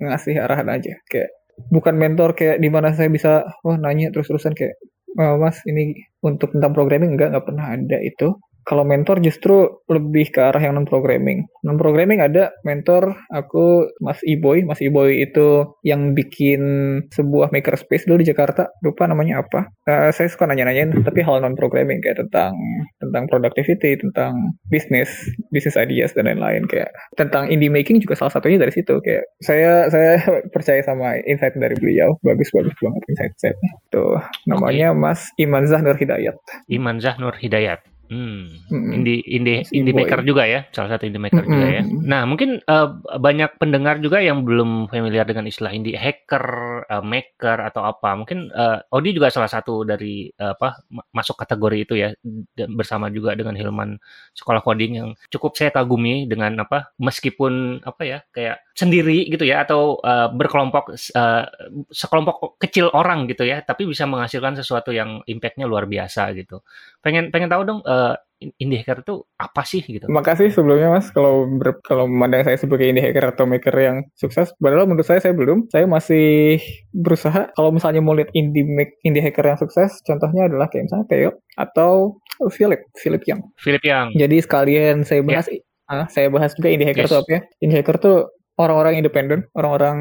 ngasih 0.02 0.40
arahan 0.42 0.72
aja 0.72 0.98
kayak 1.12 1.30
bukan 1.70 1.98
mentor 1.98 2.38
kayak 2.38 2.62
di 2.62 2.70
mana 2.70 2.94
saya 2.94 3.10
bisa 3.10 3.46
wah 3.66 3.78
nanya 3.78 4.14
terus-terusan 4.14 4.54
kayak 4.54 4.78
oh, 5.16 5.36
mas 5.40 5.58
ini 5.70 5.96
untuk 6.26 6.52
tentang 6.56 6.72
programming 6.76 7.16
enggak 7.16 7.32
nggak 7.36 7.48
pernah 7.48 7.66
ada 7.76 7.98
itu 8.04 8.36
kalau 8.68 8.84
mentor 8.84 9.24
justru 9.24 9.80
lebih 9.88 10.28
ke 10.36 10.44
arah 10.44 10.60
yang 10.60 10.76
non 10.76 10.84
programming. 10.84 11.48
Non 11.64 11.80
programming 11.80 12.20
ada 12.20 12.52
mentor 12.68 13.16
aku 13.32 13.88
Mas 14.04 14.20
Iboy. 14.28 14.68
Mas 14.68 14.84
Iboy 14.84 15.24
itu 15.24 15.80
yang 15.88 16.12
bikin 16.12 16.60
sebuah 17.08 17.56
makerspace 17.56 18.04
dulu 18.04 18.20
di 18.20 18.28
Jakarta. 18.28 18.68
Lupa 18.84 19.08
namanya 19.08 19.40
apa. 19.40 19.72
Uh, 19.88 20.12
saya 20.12 20.28
suka 20.28 20.44
nanya-nanyain 20.52 20.92
tapi 21.00 21.24
hal 21.24 21.40
non 21.40 21.56
programming 21.56 22.04
kayak 22.04 22.20
tentang 22.28 22.60
tentang 23.00 23.24
productivity, 23.32 23.96
tentang 23.96 24.36
bisnis, 24.68 25.16
business 25.48 25.80
ideas 25.80 26.12
dan 26.12 26.28
lain-lain 26.28 26.68
kayak 26.68 26.92
tentang 27.16 27.48
indie 27.48 27.72
making 27.72 28.04
juga 28.04 28.20
salah 28.20 28.36
satunya 28.36 28.60
dari 28.60 28.76
situ 28.76 29.00
kayak 29.00 29.24
saya 29.40 29.88
saya 29.88 30.20
percaya 30.54 30.84
sama 30.84 31.16
insight 31.24 31.56
dari 31.56 31.80
beliau. 31.80 32.20
Bagus 32.20 32.52
bagus 32.52 32.76
banget 32.84 33.02
insight-insightnya. 33.16 33.72
Tuh 33.96 34.20
namanya. 34.44 34.92
Mas 34.92 35.32
Iman 35.40 35.64
Zahnur 35.64 35.96
Hidayat. 35.96 36.36
Iman 36.68 37.00
Zahnur 37.00 37.40
Hidayat. 37.40 37.80
Hmm. 38.08 38.56
Mm-hmm. 38.72 38.96
Indie 38.96 39.20
indie 39.28 39.60
indie 39.76 39.96
maker 39.96 40.24
juga 40.24 40.48
ya, 40.48 40.64
salah 40.72 40.96
satu 40.96 41.08
indie 41.08 41.20
maker 41.20 41.44
mm-hmm. 41.44 41.54
juga 41.54 41.68
ya. 41.68 41.82
Nah, 41.86 42.22
mungkin 42.24 42.64
uh, 42.64 42.88
banyak 43.20 43.60
pendengar 43.60 44.00
juga 44.00 44.24
yang 44.24 44.48
belum 44.48 44.88
familiar 44.88 45.28
dengan 45.28 45.48
istilah 45.48 45.76
indie 45.76 46.00
hacker, 46.00 46.46
uh, 46.88 47.04
maker 47.04 47.60
atau 47.68 47.84
apa. 47.84 48.16
Mungkin 48.16 48.52
uh, 48.56 48.80
Odi 48.96 49.12
juga 49.12 49.28
salah 49.28 49.52
satu 49.52 49.84
dari 49.84 50.32
uh, 50.40 50.56
apa 50.56 50.82
masuk 51.12 51.36
kategori 51.38 51.78
itu 51.84 51.94
ya 52.00 52.10
dan 52.56 52.74
bersama 52.74 53.12
juga 53.12 53.36
dengan 53.36 53.54
Hilman 53.54 54.00
sekolah 54.34 54.64
coding 54.64 54.94
yang 54.98 55.10
cukup 55.28 55.54
saya 55.54 55.70
kagumi 55.70 56.26
dengan 56.26 56.64
apa 56.64 56.96
meskipun 56.98 57.84
apa 57.84 58.02
ya 58.04 58.20
kayak 58.32 58.64
sendiri 58.78 59.26
gitu 59.28 59.42
ya 59.44 59.66
atau 59.66 59.98
uh, 60.06 60.30
berkelompok 60.30 60.94
uh, 60.94 61.44
sekelompok 61.90 62.62
kecil 62.62 62.94
orang 62.94 63.26
gitu 63.26 63.42
ya 63.42 63.66
tapi 63.66 63.90
bisa 63.90 64.06
menghasilkan 64.06 64.54
sesuatu 64.54 64.94
yang 64.94 65.26
impactnya 65.26 65.66
luar 65.66 65.90
biasa 65.90 66.30
gitu 66.38 66.62
pengen 67.08 67.32
pengen 67.32 67.48
tahu 67.48 67.64
dong 67.64 67.80
uh, 67.88 68.20
indie 68.60 68.84
hacker 68.84 69.02
itu 69.02 69.16
apa 69.40 69.64
sih 69.66 69.82
gitu. 69.82 70.06
Makasih 70.12 70.54
sebelumnya 70.54 70.94
Mas 70.94 71.10
kalau 71.10 71.48
ber, 71.58 71.80
kalau 71.82 72.06
memandang 72.06 72.46
saya 72.46 72.60
sebagai 72.60 72.86
indie 72.86 73.02
hacker 73.02 73.34
atau 73.34 73.48
maker 73.50 73.74
yang 73.74 73.98
sukses, 74.14 74.54
padahal 74.60 74.86
menurut 74.86 75.08
saya 75.08 75.24
saya 75.24 75.34
belum. 75.34 75.72
Saya 75.74 75.90
masih 75.90 76.60
berusaha 76.94 77.50
kalau 77.56 77.74
misalnya 77.74 78.04
mau 78.04 78.14
lihat 78.14 78.30
indie 78.38 78.68
make, 78.68 79.00
indie 79.02 79.24
hacker 79.24 79.56
yang 79.56 79.58
sukses, 79.58 80.04
contohnya 80.06 80.52
adalah 80.52 80.68
kayak 80.70 80.92
misalnya 80.92 81.08
Theo 81.10 81.32
atau 81.58 82.22
Philip, 82.54 82.84
Philip 83.00 83.24
Yang. 83.26 83.42
Philip 83.58 83.84
Yang. 83.88 84.08
Jadi 84.20 84.38
sekalian 84.44 84.96
saya 85.02 85.22
bahas 85.26 85.48
yeah. 85.50 85.90
ah, 85.90 86.06
saya 86.12 86.28
bahas 86.30 86.54
juga 86.54 86.70
indie 86.70 86.86
hacker 86.86 87.08
yes. 87.08 87.10
itu 87.10 87.18
apa 87.18 87.30
ya? 87.32 87.42
Indie 87.64 87.78
hacker 87.82 87.98
tuh 87.98 88.18
orang-orang 88.58 89.02
independen, 89.02 89.50
orang-orang 89.58 89.98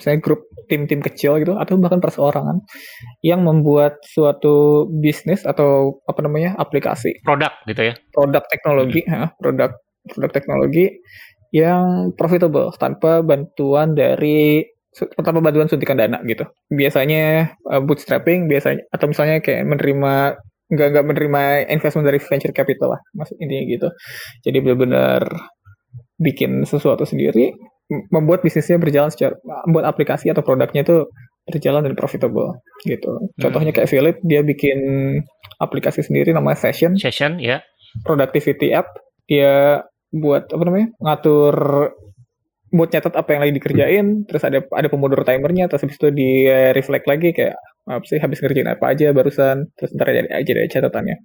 misalnya 0.00 0.24
grup 0.24 0.48
tim-tim 0.64 1.04
kecil 1.04 1.36
gitu 1.44 1.60
atau 1.60 1.76
bahkan 1.76 2.00
perseorangan 2.00 2.64
yang 3.20 3.44
membuat 3.44 4.00
suatu 4.08 4.88
bisnis 4.88 5.44
atau 5.44 6.00
apa 6.08 6.24
namanya 6.24 6.56
aplikasi. 6.56 7.20
Produk 7.20 7.52
gitu 7.68 7.92
ya? 7.92 7.94
Produk 8.16 8.42
teknologi 8.48 9.04
hmm. 9.04 9.12
ya, 9.12 9.22
produk 9.36 9.70
produk 10.08 10.32
teknologi 10.32 10.86
yang 11.52 12.16
profitable 12.16 12.72
tanpa 12.80 13.20
bantuan 13.20 13.92
dari 13.92 14.64
tanpa 14.96 15.38
bantuan 15.44 15.68
suntikan 15.68 16.00
dana 16.00 16.18
gitu. 16.24 16.48
Biasanya 16.72 17.54
uh, 17.68 17.82
bootstrapping 17.84 18.48
biasanya 18.48 18.88
atau 18.88 19.06
misalnya 19.06 19.44
kayak 19.44 19.68
menerima 19.68 20.40
nggak 20.70 20.88
nggak 20.94 21.06
menerima 21.06 21.42
investment 21.74 22.06
dari 22.06 22.22
venture 22.22 22.54
capital 22.54 22.94
lah 22.94 23.00
maksud 23.12 23.36
intinya 23.42 23.64
gitu. 23.66 23.88
Jadi 24.46 24.56
benar-benar 24.62 25.22
bikin 26.20 26.62
sesuatu 26.68 27.02
sendiri 27.02 27.50
membuat 27.90 28.46
bisnisnya 28.46 28.78
berjalan 28.78 29.10
secara 29.10 29.34
membuat 29.66 29.90
aplikasi 29.90 30.30
atau 30.30 30.46
produknya 30.46 30.86
itu 30.86 31.10
berjalan 31.50 31.82
dan 31.82 31.94
profitable 31.98 32.62
gitu. 32.86 33.18
Contohnya 33.42 33.74
kayak 33.74 33.90
Philip 33.90 34.16
dia 34.22 34.46
bikin 34.46 34.78
aplikasi 35.58 36.06
sendiri 36.06 36.30
namanya 36.30 36.70
Session. 36.70 36.94
Session 36.94 37.42
ya. 37.42 37.58
Productivity 38.06 38.70
app. 38.70 38.94
Dia 39.26 39.82
buat 40.14 40.50
apa 40.50 40.62
namanya? 40.62 40.88
ngatur 41.02 41.54
buat 42.70 42.86
catat 42.86 43.18
apa 43.18 43.34
yang 43.34 43.40
lagi 43.42 43.54
dikerjain, 43.58 44.06
terus 44.30 44.46
ada 44.46 44.62
ada 44.62 44.86
pemodor 44.86 45.26
timernya, 45.26 45.66
terus 45.66 45.82
habis 45.82 45.98
itu 45.98 46.08
dia 46.14 46.70
reflect 46.70 47.02
lagi 47.10 47.34
kayak 47.34 47.58
apa 47.90 48.06
sih 48.06 48.22
habis 48.22 48.38
ngerjain 48.38 48.70
apa 48.70 48.94
aja 48.94 49.10
barusan, 49.10 49.74
terus 49.74 49.90
ntar 49.98 50.14
aja 50.14 50.22
aja 50.30 50.50
deh 50.54 50.70
catatannya. 50.70 51.16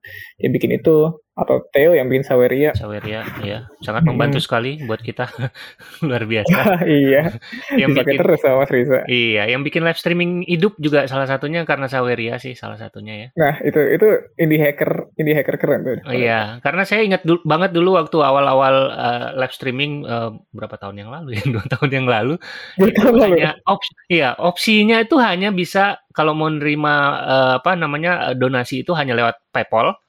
Dia 0.41 0.49
bikin 0.49 0.73
itu 0.73 1.13
atau 1.35 1.67
Theo 1.75 1.91
yang 1.91 2.07
bikin 2.07 2.23
Saweria. 2.23 2.71
Saweria, 2.71 3.27
iya, 3.43 3.67
sangat 3.83 4.07
membantu 4.07 4.39
hmm. 4.39 4.45
sekali 4.47 4.71
buat 4.87 5.03
kita, 5.03 5.27
luar 6.07 6.23
biasa. 6.23 6.79
iya, 6.87 7.35
yang 7.75 7.91
bikin 7.91 8.23
terus 8.23 8.39
sama 8.39 8.63
Mas 8.63 8.71
Riza. 8.71 9.03
Iya, 9.11 9.51
yang 9.51 9.61
bikin 9.67 9.83
live 9.83 9.99
streaming 9.99 10.47
hidup 10.47 10.79
juga 10.79 11.11
salah 11.11 11.27
satunya 11.27 11.67
karena 11.67 11.91
Saweria 11.91 12.39
sih 12.39 12.55
salah 12.55 12.79
satunya 12.79 13.27
ya. 13.27 13.27
Nah 13.35 13.59
itu 13.67 13.79
itu 13.83 14.07
indie 14.39 14.63
hacker 14.63 15.11
indie 15.19 15.35
hacker 15.35 15.59
keren 15.59 15.83
tuh. 15.83 15.99
Oh, 16.07 16.15
iya, 16.15 16.63
karena 16.63 16.87
saya 16.87 17.03
ingat 17.03 17.27
dulu, 17.27 17.43
banget 17.43 17.75
dulu 17.75 17.99
waktu 17.99 18.17
awal-awal 18.23 18.75
uh, 18.95 19.27
live 19.35 19.51
streaming 19.51 20.07
uh, 20.07 20.31
berapa 20.55 20.79
tahun 20.79 21.03
yang 21.03 21.11
lalu 21.11 21.35
ya, 21.35 21.43
dua 21.59 21.65
tahun 21.67 21.89
yang 21.91 22.07
lalu. 22.07 22.39
Tahun 22.79 23.11
lalu. 23.11 23.43
Hanya 23.43 23.59
opsi, 23.67 23.91
iya, 24.07 24.39
opsinya 24.39 25.03
itu 25.03 25.19
hanya 25.19 25.51
bisa 25.51 25.99
kalau 26.15 26.31
mau 26.31 26.47
nerima 26.47 26.95
uh, 27.27 27.53
apa 27.59 27.75
namanya 27.75 28.31
donasi 28.31 28.87
itu 28.87 28.95
hanya 28.95 29.19
lewat 29.19 29.35
PayPal. 29.51 29.99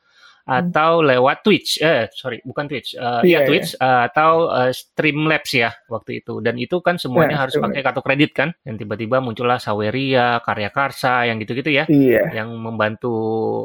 Atau 0.46 1.02
lewat 1.02 1.42
Twitch, 1.42 1.82
eh 1.82 2.06
sorry 2.14 2.38
bukan 2.46 2.70
Twitch, 2.70 2.94
uh, 2.94 3.18
yeah, 3.26 3.42
ya 3.42 3.50
Twitch 3.50 3.74
yeah. 3.74 3.82
Uh, 3.82 4.00
atau 4.06 4.30
uh, 4.46 4.70
Streamlabs 4.70 5.50
ya 5.50 5.74
waktu 5.90 6.22
itu. 6.22 6.38
Dan 6.38 6.54
itu 6.54 6.78
kan 6.78 7.02
semuanya 7.02 7.34
yeah, 7.34 7.42
harus 7.42 7.58
pakai 7.58 7.82
kartu 7.82 7.98
kredit 7.98 8.30
kan. 8.30 8.54
Yang 8.62 8.86
tiba-tiba 8.86 9.18
muncullah 9.18 9.58
Saweria, 9.58 10.38
Karya 10.46 10.70
Karsa, 10.70 11.26
yang 11.26 11.42
gitu-gitu 11.42 11.74
ya, 11.74 11.90
yeah. 11.90 12.30
yang 12.30 12.54
membantu 12.54 13.10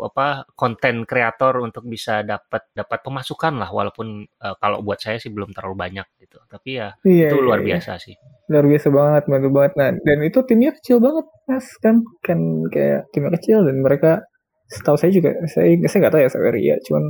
apa 0.02 0.50
konten 0.58 1.06
kreator 1.06 1.62
untuk 1.62 1.86
bisa 1.86 2.26
dapat 2.26 2.66
dapat 2.74 3.00
pemasukan 3.06 3.62
lah, 3.62 3.70
walaupun 3.70 4.26
uh, 4.42 4.58
kalau 4.58 4.82
buat 4.82 4.98
saya 4.98 5.22
sih 5.22 5.30
belum 5.30 5.54
terlalu 5.54 5.78
banyak 5.78 6.08
gitu. 6.18 6.42
Tapi 6.50 6.82
ya 6.82 6.98
yeah, 7.06 7.30
itu 7.30 7.38
luar 7.38 7.62
yeah, 7.62 7.78
biasa 7.78 7.92
yeah. 7.94 8.02
sih. 8.02 8.16
Luar 8.50 8.66
biasa 8.66 8.88
banget, 8.90 9.24
bantu 9.30 9.50
banget. 9.54 9.74
Nah, 9.78 9.90
dan 10.02 10.18
itu 10.26 10.40
timnya 10.50 10.74
kecil 10.74 10.98
banget, 10.98 11.30
mas 11.46 11.68
kan, 11.78 12.02
kan 12.26 12.40
kayak 12.74 13.06
timnya 13.14 13.32
kecil 13.38 13.64
dan 13.70 13.80
mereka 13.80 14.26
setahu 14.72 14.96
saya 14.96 15.12
juga 15.12 15.36
saya 15.52 15.76
saya 15.86 16.00
nggak 16.08 16.14
tahu 16.16 16.22
ya 16.24 16.30
Saveria 16.32 16.76
cuman 16.88 17.04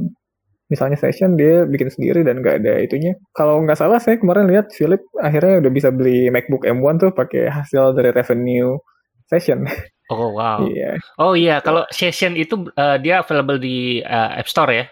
misalnya 0.72 0.98
session 0.98 1.36
dia 1.36 1.68
bikin 1.68 1.92
sendiri 1.92 2.24
dan 2.24 2.40
nggak 2.40 2.64
ada 2.64 2.80
itunya. 2.80 3.20
Kalau 3.36 3.60
nggak 3.60 3.76
salah 3.76 4.00
saya 4.00 4.16
kemarin 4.16 4.48
lihat 4.48 4.72
Philip 4.72 5.04
akhirnya 5.20 5.60
udah 5.60 5.72
bisa 5.72 5.92
beli 5.92 6.32
MacBook 6.32 6.64
M1 6.64 6.96
tuh 6.96 7.12
pakai 7.12 7.52
hasil 7.52 7.92
dari 7.92 8.16
revenue 8.16 8.80
session 9.28 9.68
oh 10.12 10.32
wow. 10.36 10.60
Iya. 10.64 11.00
Oh 11.20 11.34
iya. 11.36 11.60
Kalau 11.60 11.84
session 11.92 12.40
itu 12.40 12.68
uh, 12.76 12.98
dia 13.00 13.24
available 13.24 13.60
di 13.60 14.04
uh, 14.04 14.40
App 14.40 14.48
Store 14.48 14.72
ya? 14.72 14.86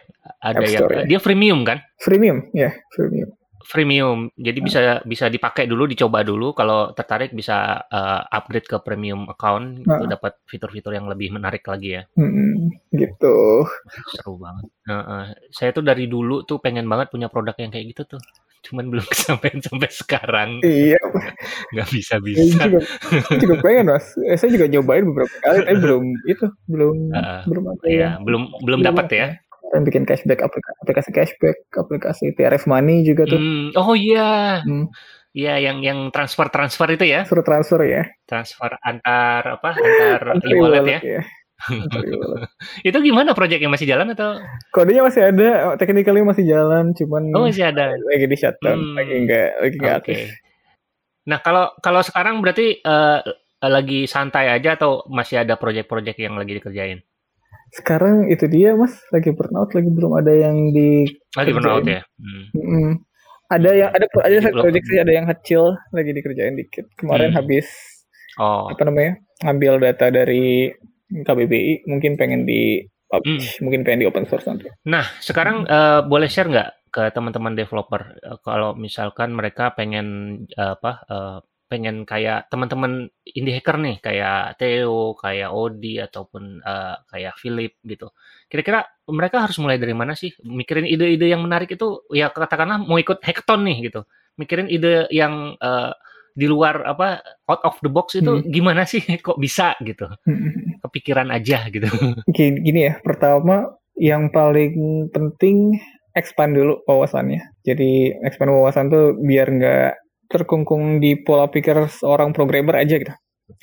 Ada 0.43 0.59
App 0.59 0.67
Store, 0.67 0.91
yang 0.91 1.03
ya. 1.03 1.07
dia 1.15 1.19
freemium 1.19 1.59
kan? 1.63 1.77
Freemium 1.99 2.47
ya 2.55 2.69
yeah, 2.69 2.73
freemium 2.95 3.38
freemium. 3.63 4.31
Jadi 4.35 4.59
bisa 4.63 4.79
bisa 5.03 5.25
dipakai 5.27 5.67
dulu, 5.67 5.85
dicoba 5.85 6.23
dulu. 6.23 6.55
Kalau 6.55 6.91
tertarik 6.95 7.35
bisa 7.35 7.79
uh, 7.87 8.21
upgrade 8.31 8.67
ke 8.67 8.77
premium 8.83 9.27
account, 9.27 9.83
nah. 9.83 9.99
itu 9.99 10.05
dapat 10.07 10.39
fitur-fitur 10.47 10.95
yang 10.95 11.07
lebih 11.11 11.35
menarik 11.35 11.63
lagi 11.67 11.99
ya. 11.99 12.03
Hmm, 12.15 12.71
gitu. 12.95 13.67
Seru 14.15 14.39
banget. 14.39 14.71
Nah, 14.87 15.01
uh, 15.03 15.25
saya 15.51 15.75
tuh 15.75 15.83
dari 15.83 16.07
dulu 16.07 16.43
tuh 16.47 16.59
pengen 16.63 16.87
banget 16.87 17.11
punya 17.11 17.27
produk 17.27 17.55
yang 17.59 17.71
kayak 17.71 17.95
gitu 17.95 18.17
tuh. 18.17 18.21
Cuman 18.63 18.91
belum 18.91 19.05
kesampaian 19.11 19.59
sampai 19.59 19.89
sekarang. 19.91 20.49
Iya. 20.63 20.99
Gak 21.75 21.89
bisa 21.91 22.19
bisa. 22.23 22.43
Saya 22.43 22.67
juga, 22.67 22.79
saya 23.27 23.37
juga 23.39 23.55
pengen 23.63 23.85
mas. 23.91 24.05
Eh, 24.23 24.37
saya 24.39 24.49
juga 24.51 24.65
nyobain 24.67 25.03
beberapa 25.03 25.35
kali, 25.43 25.57
tapi 25.67 25.79
belum 25.79 26.03
itu 26.27 26.45
belum 26.67 26.95
uh, 27.15 27.41
belum 27.47 27.63
apa 27.75 27.83
iya, 27.87 28.09
belum 28.19 28.43
belum 28.63 28.79
dapat 28.83 29.07
ya 29.11 29.27
kan 29.69 29.85
bikin 29.85 30.03
cashback 30.03 30.41
aplikasi, 30.41 31.09
cashback 31.13 31.57
aplikasi 31.77 32.25
TRF 32.33 32.65
Money 32.65 33.05
juga 33.05 33.29
tuh 33.29 33.37
hmm, 33.37 33.77
oh 33.77 33.93
iya 33.93 34.61
hmm. 34.65 34.87
Iya, 35.29 35.61
yang 35.61 35.85
yang 35.85 35.99
transfer 36.09 36.49
transfer 36.49 36.89
itu 36.89 37.05
ya? 37.05 37.21
Transfer 37.21 37.45
transfer 37.45 37.79
ya. 37.85 38.01
Transfer 38.25 38.71
antar 38.81 39.61
apa? 39.61 39.77
Antar 39.77 40.41
e-wallet 40.41 40.85
ya. 40.89 40.99
ya. 41.05 41.21
itu 42.87 42.97
gimana 43.03 43.35
proyeknya 43.35 43.69
masih 43.69 43.85
jalan 43.85 44.15
atau? 44.15 44.39
Kodenya 44.71 45.03
masih 45.05 45.29
ada, 45.29 45.75
technically 45.75 46.23
masih 46.23 46.47
jalan, 46.47 46.95
cuman 46.95 47.35
oh, 47.35 47.45
masih 47.45 47.67
ada. 47.67 47.93
Lagi 47.93 48.25
di 48.25 48.37
shutdown, 48.39 48.79
hmm. 48.79 48.95
lagi 48.95 49.13
enggak 49.13 49.49
lagi 49.59 49.75
enggak 49.75 49.95
okay. 49.99 49.99
aktif. 49.99 50.19
Nah, 51.29 51.37
kalau 51.43 51.65
kalau 51.83 52.01
sekarang 52.01 52.41
berarti 52.41 52.79
uh, 52.81 53.21
lagi 53.61 54.07
santai 54.07 54.49
aja 54.49 54.79
atau 54.79 55.03
masih 55.11 55.43
ada 55.43 55.59
proyek-proyek 55.59 56.15
yang 56.17 56.39
lagi 56.39 56.57
dikerjain? 56.57 57.03
Sekarang 57.69 58.29
itu 58.33 58.49
dia 58.49 58.73
mas 58.73 58.97
lagi 59.13 59.29
burnout 59.29 59.69
lagi 59.73 59.89
belum 59.89 60.11
ada 60.17 60.33
yang 60.33 60.73
di 60.73 61.05
lagi 61.37 61.51
burnout 61.53 61.85
ya 61.85 62.01
hmm. 62.01 62.43
Hmm. 62.57 62.91
ada 63.49 63.69
yang 63.73 63.89
ada 63.93 64.05
ada 64.25 64.49
proyek 64.49 64.83
sih 64.85 64.97
ada 64.97 65.13
yang 65.13 65.27
kecil 65.29 65.77
lagi 65.93 66.11
dikerjain 66.13 66.57
dikit 66.57 66.89
kemarin 66.97 67.33
hmm. 67.33 67.37
habis 67.37 67.69
oh. 68.41 68.69
apa 68.73 68.81
namanya 68.89 69.21
ngambil 69.45 69.73
data 69.81 70.09
dari 70.09 70.73
KBBI 71.09 71.89
mungkin 71.89 72.17
pengen 72.17 72.45
di 72.45 72.81
hmm. 73.13 73.61
mungkin 73.65 73.81
pengen 73.85 74.05
di 74.05 74.07
open 74.09 74.25
source 74.25 74.49
nanti 74.49 74.69
nah 74.85 75.05
sekarang 75.21 75.65
hmm. 75.65 75.69
uh, 75.69 76.01
boleh 76.09 76.29
share 76.29 76.49
nggak 76.49 76.69
ke 76.89 77.13
teman-teman 77.13 77.53
developer 77.53 78.17
uh, 78.25 78.37
kalau 78.41 78.73
misalkan 78.73 79.33
mereka 79.37 79.77
pengen 79.77 80.41
uh, 80.57 80.73
apa 80.73 80.91
uh, 81.05 81.39
pengen 81.69 82.01
kayak 82.03 82.49
teman-teman 82.49 83.13
indie 83.23 83.53
hacker 83.53 83.77
nih 83.77 84.01
kayak 84.01 84.57
Theo, 84.57 85.13
kayak 85.13 85.53
Odi 85.53 86.01
ataupun 86.01 86.65
uh, 86.65 86.97
kayak 87.05 87.37
Philip 87.37 87.77
gitu. 87.85 88.09
Kira-kira 88.49 88.89
mereka 89.05 89.45
harus 89.45 89.61
mulai 89.61 89.77
dari 89.77 89.93
mana 89.93 90.17
sih? 90.17 90.33
Mikirin 90.41 90.89
ide-ide 90.89 91.29
yang 91.29 91.45
menarik 91.45 91.69
itu 91.69 92.09
ya 92.09 92.33
katakanlah 92.33 92.81
mau 92.81 92.97
ikut 92.97 93.21
hackathon 93.21 93.69
nih 93.69 93.93
gitu. 93.93 94.01
Mikirin 94.41 94.65
ide 94.65 95.05
yang 95.13 95.53
uh, 95.61 95.93
di 96.33 96.49
luar 96.49 96.81
apa 96.89 97.21
out 97.45 97.61
of 97.61 97.77
the 97.85 97.91
box 97.93 98.17
itu 98.17 98.41
hmm. 98.41 98.49
gimana 98.49 98.89
sih 98.89 99.05
kok 99.25 99.37
bisa 99.37 99.77
gitu. 99.85 100.09
Hmm. 100.25 100.81
Kepikiran 100.81 101.29
aja 101.29 101.69
gitu. 101.69 101.85
Gini, 102.35 102.65
gini 102.65 102.89
ya, 102.89 102.97
pertama 103.05 103.69
yang 103.99 104.33
paling 104.33 105.05
penting 105.13 105.77
expand 106.17 106.57
dulu 106.57 106.81
wawasannya. 106.89 107.61
Jadi 107.61 108.17
expand 108.25 108.49
wawasan 108.55 108.89
tuh 108.89 109.13
biar 109.21 109.47
nggak 109.53 110.08
terkungkung 110.29 111.01
di 111.01 111.17
pola 111.19 111.49
pikir 111.49 111.89
seorang 111.89 112.31
programmer 112.31 112.77
aja 112.77 112.95
gitu. 113.01 113.13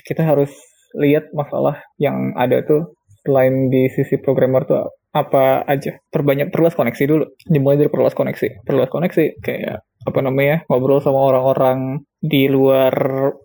Kita 0.02 0.26
harus 0.26 0.50
lihat 0.98 1.30
masalah 1.30 1.78
yang 1.96 2.34
ada 2.34 2.60
tuh 2.66 2.98
selain 3.22 3.70
di 3.70 3.86
sisi 3.90 4.18
programmer 4.18 4.66
tuh 4.66 4.90
apa 5.14 5.64
aja. 5.64 5.96
Perbanyak 6.10 6.50
perluas 6.52 6.74
koneksi 6.74 7.04
dulu. 7.06 7.24
Dimulai 7.46 7.80
dari 7.80 7.90
perluas 7.90 8.12
koneksi. 8.12 8.66
Perluas 8.66 8.90
koneksi 8.90 9.40
kayak 9.40 9.80
apa 10.06 10.20
namanya 10.22 10.62
ngobrol 10.70 11.02
sama 11.02 11.18
orang-orang 11.18 12.06
di 12.22 12.46
luar 12.46 12.94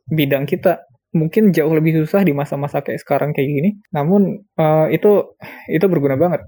bidang 0.06 0.46
kita 0.46 0.91
mungkin 1.12 1.52
jauh 1.52 1.72
lebih 1.76 2.04
susah 2.04 2.24
di 2.24 2.32
masa-masa 2.32 2.80
kayak 2.80 3.04
sekarang 3.04 3.36
kayak 3.36 3.50
gini. 3.52 3.70
Namun 3.92 4.48
uh, 4.56 4.88
itu 4.88 5.36
itu 5.68 5.86
berguna 5.92 6.16
banget. 6.16 6.42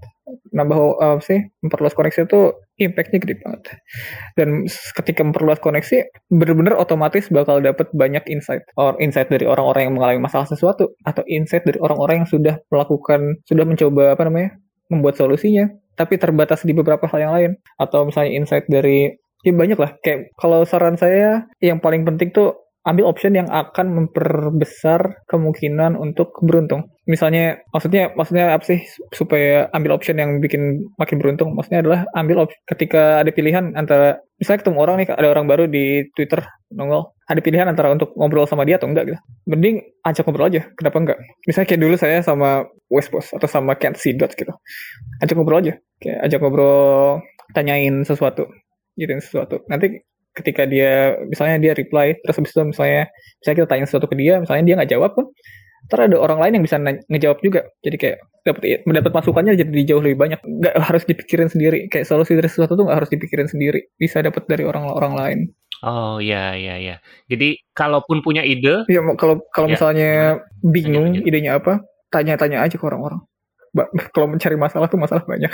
Nambah 0.56 0.78
uh, 0.80 1.20
sih 1.20 1.52
memperluas 1.60 1.94
koneksi 1.94 2.26
itu 2.26 2.42
impactnya 2.80 3.20
gede 3.20 3.36
banget. 3.44 3.62
Dan 4.40 4.64
ketika 4.70 5.22
memperluas 5.22 5.60
koneksi, 5.60 6.08
benar-benar 6.32 6.80
otomatis 6.80 7.28
bakal 7.28 7.60
dapat 7.60 7.92
banyak 7.92 8.24
insight 8.32 8.64
or 8.80 8.96
insight 9.04 9.28
dari 9.28 9.44
orang-orang 9.44 9.92
yang 9.92 9.94
mengalami 10.00 10.20
masalah 10.24 10.48
sesuatu 10.48 10.96
atau 11.04 11.24
insight 11.28 11.68
dari 11.68 11.78
orang-orang 11.84 12.24
yang 12.24 12.30
sudah 12.30 12.56
melakukan 12.72 13.44
sudah 13.44 13.66
mencoba 13.68 14.16
apa 14.16 14.24
namanya 14.28 14.50
membuat 14.88 15.16
solusinya 15.20 15.72
tapi 15.94 16.18
terbatas 16.18 16.66
di 16.66 16.74
beberapa 16.74 17.06
hal 17.06 17.20
yang 17.22 17.34
lain 17.34 17.52
atau 17.78 18.10
misalnya 18.10 18.32
insight 18.34 18.66
dari 18.66 19.14
ya 19.44 19.54
banyak 19.54 19.78
lah 19.78 19.92
kayak 20.00 20.34
kalau 20.40 20.64
saran 20.64 20.96
saya 20.96 21.46
yang 21.60 21.78
paling 21.84 22.08
penting 22.08 22.32
tuh 22.32 22.63
ambil 22.84 23.08
option 23.08 23.32
yang 23.32 23.48
akan 23.48 23.96
memperbesar 23.96 25.24
kemungkinan 25.32 25.96
untuk 25.96 26.36
beruntung. 26.44 26.92
Misalnya, 27.08 27.60
maksudnya 27.72 28.12
maksudnya 28.16 28.56
apa 28.56 28.64
sih 28.64 28.80
supaya 29.12 29.68
ambil 29.76 29.96
option 29.96 30.20
yang 30.20 30.40
bikin 30.44 30.88
makin 31.00 31.20
beruntung? 31.20 31.56
Maksudnya 31.56 31.84
adalah 31.84 32.00
ambil 32.16 32.48
option 32.48 32.60
ketika 32.68 33.24
ada 33.24 33.32
pilihan 33.32 33.76
antara 33.76 34.20
misalnya 34.40 34.60
ketemu 34.68 34.78
orang 34.84 34.96
nih, 35.00 35.08
ada 35.16 35.28
orang 35.32 35.46
baru 35.48 35.64
di 35.68 36.08
Twitter 36.16 36.44
nongol, 36.76 37.16
ada 37.28 37.40
pilihan 37.40 37.68
antara 37.72 37.92
untuk 37.96 38.12
ngobrol 38.20 38.44
sama 38.44 38.68
dia 38.68 38.76
atau 38.76 38.92
enggak 38.92 39.16
gitu. 39.16 39.20
Mending 39.48 39.76
ajak 40.04 40.24
ngobrol 40.28 40.48
aja, 40.52 40.62
kenapa 40.76 40.98
enggak? 41.00 41.18
Misalnya 41.48 41.68
kayak 41.72 41.82
dulu 41.88 41.96
saya 41.96 42.20
sama 42.20 42.68
Westpost 42.92 43.32
atau 43.36 43.48
sama 43.48 43.80
Kent 43.80 44.00
Dot 44.20 44.36
gitu. 44.36 44.52
Ajak 45.24 45.36
ngobrol 45.40 45.64
aja, 45.64 45.74
kayak 46.04 46.20
ajak 46.28 46.40
ngobrol, 46.44 47.24
tanyain 47.56 48.04
sesuatu, 48.04 48.48
gituin 49.00 49.24
sesuatu. 49.24 49.64
Nanti 49.72 50.04
ketika 50.34 50.66
dia 50.66 51.18
misalnya 51.30 51.58
dia 51.62 51.74
reply 51.78 52.18
terus 52.22 52.36
habis 52.42 52.52
itu 52.52 52.62
misalnya 52.66 53.04
misalnya 53.42 53.58
kita 53.62 53.70
tanya 53.70 53.86
sesuatu 53.86 54.08
ke 54.10 54.16
dia 54.18 54.42
misalnya 54.42 54.64
dia 54.66 54.76
nggak 54.82 54.92
jawab 54.92 55.12
pun 55.14 55.26
ntar 55.84 56.08
ada 56.08 56.16
orang 56.16 56.40
lain 56.40 56.54
yang 56.60 56.64
bisa 56.64 56.80
ngejawab 57.12 57.44
juga 57.44 57.62
jadi 57.84 57.96
kayak 58.00 58.18
dapat 58.48 58.62
mendapat 58.88 59.12
masukannya 59.12 59.54
jadi 59.60 59.82
jauh 59.94 60.04
lebih 60.04 60.16
banyak 60.16 60.40
nggak 60.40 60.76
harus 60.80 61.04
dipikirin 61.04 61.52
sendiri 61.52 61.92
kayak 61.92 62.08
solusi 62.08 62.40
dari 62.40 62.48
sesuatu 62.48 62.80
tuh 62.80 62.88
nggak 62.88 63.04
harus 63.04 63.12
dipikirin 63.12 63.48
sendiri 63.52 63.92
bisa 64.00 64.24
dapat 64.24 64.48
dari 64.48 64.64
orang-orang 64.64 65.14
lain 65.16 65.40
Oh 65.84 66.16
ya 66.24 66.56
ya 66.56 66.80
ya. 66.80 66.96
Jadi 67.28 67.60
kalaupun 67.76 68.24
punya 68.24 68.40
ide, 68.40 68.88
ya 68.88 69.04
kalau 69.20 69.44
kalau 69.52 69.68
ya. 69.68 69.76
misalnya 69.76 70.12
bingung 70.64 71.12
idenya 71.28 71.60
apa, 71.60 71.84
tanya-tanya 72.08 72.64
aja 72.64 72.80
ke 72.80 72.86
orang-orang. 72.88 73.20
Kalau 74.16 74.32
mencari 74.32 74.56
masalah 74.56 74.88
tuh 74.88 74.96
masalah 74.96 75.28
banyak. 75.28 75.52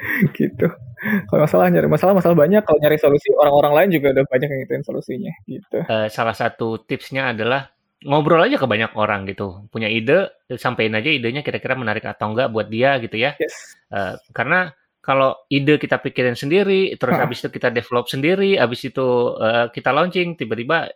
gitu. 0.38 0.66
Kalau 1.00 1.40
masalah 1.48 1.72
nyari 1.72 1.88
masalah 1.88 2.12
masalah 2.12 2.36
banyak, 2.36 2.62
kalau 2.64 2.78
nyari 2.80 2.96
solusi 3.00 3.32
orang-orang 3.32 3.72
lain 3.72 3.88
juga 4.00 4.06
udah 4.16 4.24
banyak 4.28 4.48
yang 4.48 4.60
ngituin 4.64 4.84
solusinya 4.84 5.32
gitu. 5.48 5.78
Uh, 5.88 6.06
salah 6.12 6.36
satu 6.36 6.80
tipsnya 6.84 7.32
adalah 7.32 7.72
ngobrol 8.04 8.40
aja 8.40 8.56
ke 8.60 8.66
banyak 8.68 8.92
orang 8.96 9.24
gitu. 9.28 9.64
Punya 9.72 9.88
ide, 9.88 10.32
sampaikan 10.60 11.00
aja 11.00 11.08
idenya 11.08 11.40
kira-kira 11.40 11.76
menarik 11.76 12.04
atau 12.04 12.32
enggak 12.32 12.52
buat 12.52 12.68
dia 12.68 13.00
gitu 13.00 13.16
ya. 13.16 13.36
Yes. 13.40 13.76
Uh, 13.88 14.16
karena 14.32 14.72
kalau 15.00 15.32
ide 15.48 15.80
kita 15.80 15.96
pikirin 15.96 16.36
sendiri, 16.36 16.92
terus 17.00 17.16
huh. 17.16 17.24
habis 17.24 17.40
itu 17.40 17.48
kita 17.48 17.72
develop 17.72 18.04
sendiri, 18.04 18.60
habis 18.60 18.84
itu 18.84 19.32
uh, 19.40 19.72
kita 19.72 19.96
launching, 19.96 20.36
tiba-tiba 20.36 20.92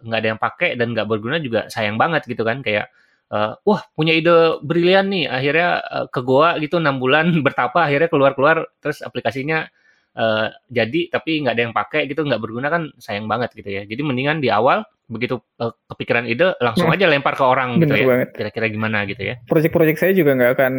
nggak 0.00 0.16
uh, 0.16 0.20
ada 0.24 0.28
yang 0.32 0.40
pakai 0.40 0.80
dan 0.80 0.96
nggak 0.96 1.04
berguna 1.04 1.36
juga 1.36 1.68
sayang 1.68 2.00
banget 2.00 2.24
gitu 2.24 2.40
kan. 2.40 2.64
Kayak 2.64 2.88
uh, 3.32 3.52
wah 3.64 3.80
punya 3.96 4.12
ide 4.12 4.60
brilian 4.60 5.08
nih 5.08 5.26
akhirnya 5.26 5.68
uh, 5.82 6.06
ke 6.12 6.20
goa 6.20 6.60
gitu 6.60 6.78
enam 6.78 7.00
bulan 7.00 7.32
bertapa 7.46 7.88
akhirnya 7.88 8.12
keluar 8.12 8.32
keluar 8.36 8.68
terus 8.78 9.00
aplikasinya 9.00 9.66
uh, 10.14 10.52
jadi 10.68 11.08
tapi 11.08 11.42
nggak 11.42 11.54
ada 11.56 11.62
yang 11.64 11.74
pakai 11.74 12.06
gitu 12.06 12.22
nggak 12.22 12.42
berguna 12.42 12.68
kan 12.68 12.92
sayang 13.00 13.26
banget 13.26 13.56
gitu 13.56 13.72
ya 13.72 13.82
jadi 13.88 14.00
mendingan 14.04 14.38
di 14.44 14.52
awal 14.52 14.84
begitu 15.08 15.40
uh, 15.60 15.72
kepikiran 15.92 16.28
ide 16.28 16.56
langsung 16.60 16.88
hmm. 16.88 16.96
aja 16.96 17.06
lempar 17.08 17.34
ke 17.34 17.44
orang 17.44 17.80
gitu 17.80 17.92
ya 17.92 18.28
kira-kira 18.30 18.66
gimana 18.70 19.04
gitu 19.08 19.24
ya 19.24 19.34
proyek-proyek 19.48 19.96
saya 20.00 20.12
juga 20.16 20.36
nggak 20.36 20.52
akan 20.56 20.74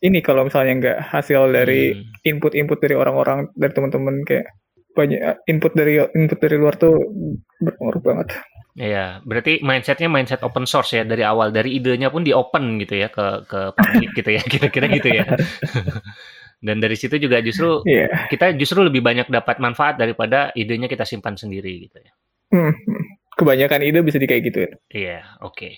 ini 0.00 0.18
kalau 0.24 0.48
misalnya 0.48 0.74
nggak 0.80 0.98
hasil 1.12 1.52
dari 1.52 1.92
hmm. 1.92 2.24
input-input 2.24 2.78
dari 2.80 2.96
orang-orang 2.96 3.52
dari 3.52 3.72
teman-teman 3.76 4.24
kayak 4.24 4.48
banyak 4.90 5.20
input 5.46 5.72
dari 5.76 6.02
input 6.02 6.38
dari 6.42 6.56
luar 6.58 6.74
tuh 6.74 6.98
berpengaruh 7.62 8.02
banget. 8.02 8.28
Iya, 8.80 9.20
berarti 9.28 9.60
mindsetnya 9.60 10.08
mindset 10.08 10.40
open 10.40 10.64
source 10.64 10.96
ya 10.96 11.04
dari 11.04 11.20
awal 11.20 11.52
dari 11.52 11.76
idenya 11.76 12.08
pun 12.08 12.24
di 12.24 12.32
open 12.32 12.80
gitu 12.80 12.96
ya 12.96 13.12
ke 13.12 13.44
ke 13.44 13.76
publik 13.76 14.10
gitu 14.16 14.30
ya 14.32 14.42
kira-kira 14.52 14.86
gitu 14.88 15.08
ya. 15.20 15.24
Dan 16.64 16.80
dari 16.80 16.96
situ 16.96 17.20
juga 17.20 17.44
justru 17.44 17.84
yeah. 17.84 18.28
kita 18.32 18.56
justru 18.56 18.80
lebih 18.80 19.04
banyak 19.04 19.28
dapat 19.28 19.60
manfaat 19.60 20.00
daripada 20.00 20.48
idenya 20.56 20.88
kita 20.88 21.04
simpan 21.04 21.36
sendiri 21.36 21.88
gitu 21.88 22.00
ya. 22.00 22.12
Hmm, 22.56 22.72
kebanyakan 23.36 23.84
ide 23.84 24.00
bisa 24.00 24.16
di 24.16 24.28
kayak 24.28 24.42
gitu 24.48 24.58
ya. 24.64 24.72
Iya, 24.92 25.18
oke. 25.44 25.56
Okay. 25.56 25.74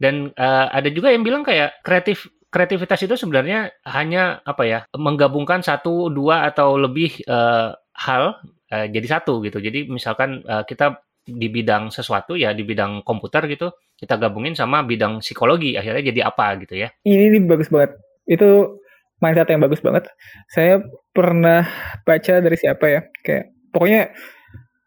Dan 0.00 0.32
uh, 0.36 0.68
ada 0.72 0.88
juga 0.92 1.12
yang 1.12 1.24
bilang 1.24 1.44
kayak 1.44 1.80
kreatif 1.84 2.28
kreativitas 2.48 3.04
itu 3.04 3.20
sebenarnya 3.20 3.68
hanya 3.84 4.40
apa 4.48 4.64
ya 4.64 4.80
menggabungkan 4.96 5.60
satu 5.60 6.08
dua 6.08 6.48
atau 6.48 6.80
lebih 6.80 7.20
uh, 7.28 7.76
hal 7.96 8.40
uh, 8.72 8.86
jadi 8.88 9.20
satu 9.20 9.44
gitu. 9.44 9.60
Jadi 9.60 9.88
misalkan 9.88 10.44
uh, 10.44 10.64
kita 10.68 11.00
di 11.26 11.50
bidang 11.50 11.90
sesuatu 11.90 12.38
ya 12.38 12.54
di 12.54 12.62
bidang 12.62 13.02
komputer 13.02 13.50
gitu 13.50 13.74
kita 13.98 14.14
gabungin 14.14 14.54
sama 14.54 14.86
bidang 14.86 15.18
psikologi 15.18 15.74
akhirnya 15.74 16.02
jadi 16.06 16.20
apa 16.30 16.54
gitu 16.62 16.78
ya. 16.78 16.88
Ini, 17.02 17.32
ini 17.34 17.38
bagus 17.48 17.72
banget. 17.72 17.98
Itu 18.28 18.80
mindset 19.18 19.48
yang 19.50 19.64
bagus 19.64 19.80
banget. 19.82 20.06
Saya 20.46 20.84
pernah 21.10 21.66
baca 22.04 22.34
dari 22.38 22.56
siapa 22.56 22.84
ya 22.86 23.00
kayak 23.24 23.44
pokoknya 23.72 24.12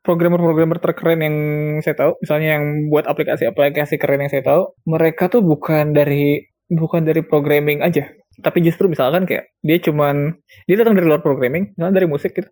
programmer-programmer 0.06 0.80
terkeren 0.80 1.20
yang 1.22 1.36
saya 1.84 1.96
tahu 1.98 2.12
misalnya 2.24 2.48
yang 2.58 2.66
buat 2.88 3.06
aplikasi-aplikasi 3.10 4.00
keren 4.00 4.24
yang 4.26 4.32
saya 4.32 4.46
tahu 4.46 4.74
mereka 4.88 5.28
tuh 5.28 5.44
bukan 5.44 5.92
dari 5.92 6.46
bukan 6.70 7.04
dari 7.04 7.26
programming 7.26 7.82
aja. 7.82 8.08
Tapi 8.40 8.64
justru 8.64 8.88
misalkan 8.88 9.28
kayak 9.28 9.52
dia 9.66 9.78
cuman 9.84 10.38
dia 10.70 10.80
datang 10.80 10.96
dari 10.96 11.10
luar 11.10 11.20
programming 11.20 11.76
misalnya 11.76 12.00
dari 12.00 12.08
musik 12.08 12.32
gitu 12.32 12.48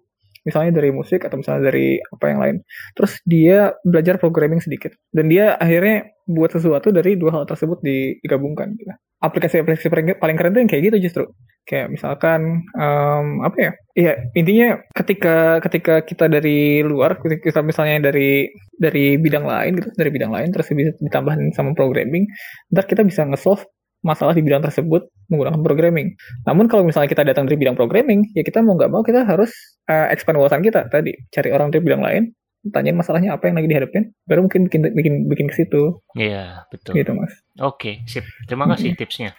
misalnya 0.47 0.79
dari 0.79 0.95
musik 0.95 1.27
atau 1.27 1.35
misalnya 1.35 1.67
dari 1.67 1.99
apa 1.99 2.25
yang 2.31 2.39
lain. 2.39 2.55
Terus 2.95 3.19
dia 3.27 3.75
belajar 3.83 4.15
programming 4.15 4.63
sedikit 4.63 4.95
dan 5.11 5.27
dia 5.27 5.59
akhirnya 5.59 6.07
buat 6.23 6.55
sesuatu 6.55 6.95
dari 6.95 7.19
dua 7.19 7.35
hal 7.35 7.43
tersebut 7.43 7.83
digabungkan. 7.83 8.71
Gitu. 8.79 8.95
Aplikasi-aplikasi 9.19 9.91
paling 10.15 10.37
keren 10.39 10.55
tuh 10.55 10.61
yang 10.63 10.71
kayak 10.71 10.83
gitu 10.87 10.97
justru. 11.03 11.23
Kayak 11.67 11.91
misalkan 11.91 12.63
um, 12.79 13.43
apa 13.43 13.57
ya? 13.59 13.71
Iya 13.97 14.13
intinya 14.39 14.79
ketika 14.95 15.59
ketika 15.59 15.93
kita 16.07 16.31
dari 16.31 16.79
luar, 16.85 17.19
kita 17.19 17.59
misalnya 17.59 18.07
dari 18.07 18.47
dari 18.79 19.19
bidang 19.19 19.43
lain 19.43 19.83
gitu, 19.83 19.89
dari 19.99 20.09
bidang 20.13 20.31
lain 20.31 20.47
terus 20.53 20.71
bisa 20.71 20.95
ditambahin 21.01 21.51
sama 21.51 21.75
programming, 21.75 22.23
ntar 22.71 22.87
kita 22.87 23.03
bisa 23.03 23.27
nge-solve 23.27 23.67
masalah 24.05 24.33
di 24.37 24.45
bidang 24.45 24.61
tersebut 24.63 25.09
menggunakan 25.27 25.61
programming. 25.61 26.15
Namun 26.45 26.69
kalau 26.69 26.85
misalnya 26.85 27.09
kita 27.09 27.23
datang 27.25 27.49
dari 27.49 27.57
bidang 27.59 27.75
programming, 27.75 28.31
ya 28.37 28.45
kita 28.45 28.63
mau 28.63 28.77
nggak 28.77 28.91
mau 28.91 29.01
kita 29.03 29.25
harus 29.25 29.51
uh, 29.89 30.07
expand 30.13 30.37
wawasan 30.39 30.63
kita 30.63 30.87
tadi, 30.87 31.13
cari 31.33 31.49
orang 31.51 31.73
dari 31.73 31.83
bidang 31.83 32.03
lain, 32.03 32.23
tanyain 32.71 32.97
masalahnya 32.97 33.35
apa 33.35 33.47
yang 33.49 33.55
lagi 33.59 33.69
dihadapin, 33.69 34.03
baru 34.27 34.45
mungkin 34.45 34.67
bikin 34.67 34.81
bikin 34.93 35.13
bikin 35.27 35.47
ke 35.51 35.55
situ. 35.55 36.01
Iya 36.15 36.67
betul. 36.69 36.95
Gitu 36.95 37.11
mas. 37.13 37.33
Oke 37.59 38.03
sip. 38.07 38.25
Terima 38.45 38.67
kasih 38.71 38.93
hmm. 38.93 38.99
tipsnya. 38.99 39.31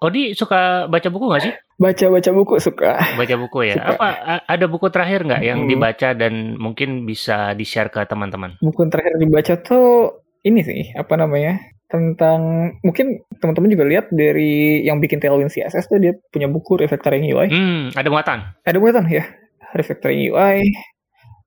Odi 0.00 0.32
suka 0.32 0.88
baca 0.88 1.08
buku 1.12 1.24
nggak 1.28 1.42
sih? 1.44 1.54
Baca 1.76 2.06
baca 2.08 2.30
buku 2.32 2.54
suka. 2.56 2.96
Baca 3.20 3.34
buku 3.36 3.58
ya. 3.68 3.74
Suka. 3.76 3.88
Apa 3.96 4.08
ada 4.48 4.66
buku 4.68 4.86
terakhir 4.88 5.28
nggak 5.28 5.42
yang 5.44 5.60
hmm. 5.64 5.68
dibaca 5.68 6.08
dan 6.16 6.56
mungkin 6.56 7.04
bisa 7.04 7.52
di 7.52 7.68
share 7.68 7.92
ke 7.92 8.00
teman-teman? 8.08 8.56
Buku 8.64 8.88
terakhir 8.88 9.20
dibaca 9.20 9.54
tuh 9.60 10.20
ini 10.40 10.64
sih 10.64 10.96
apa 10.96 11.20
namanya 11.20 11.60
tentang 11.90 12.70
mungkin 12.86 13.26
teman-teman 13.42 13.70
juga 13.74 13.84
lihat 13.90 14.06
dari 14.14 14.86
yang 14.86 15.02
bikin 15.02 15.18
Tailwind 15.18 15.50
CSS 15.50 15.90
tuh 15.90 15.98
dia 15.98 16.14
punya 16.30 16.46
buku 16.46 16.78
Refactoring 16.78 17.26
UI. 17.26 17.50
Hmm, 17.50 17.90
ada 17.98 18.08
muatan. 18.08 18.38
Ada 18.62 18.78
muatan 18.78 19.10
ya. 19.10 19.26
Refactoring 19.74 20.30
UI. 20.30 20.70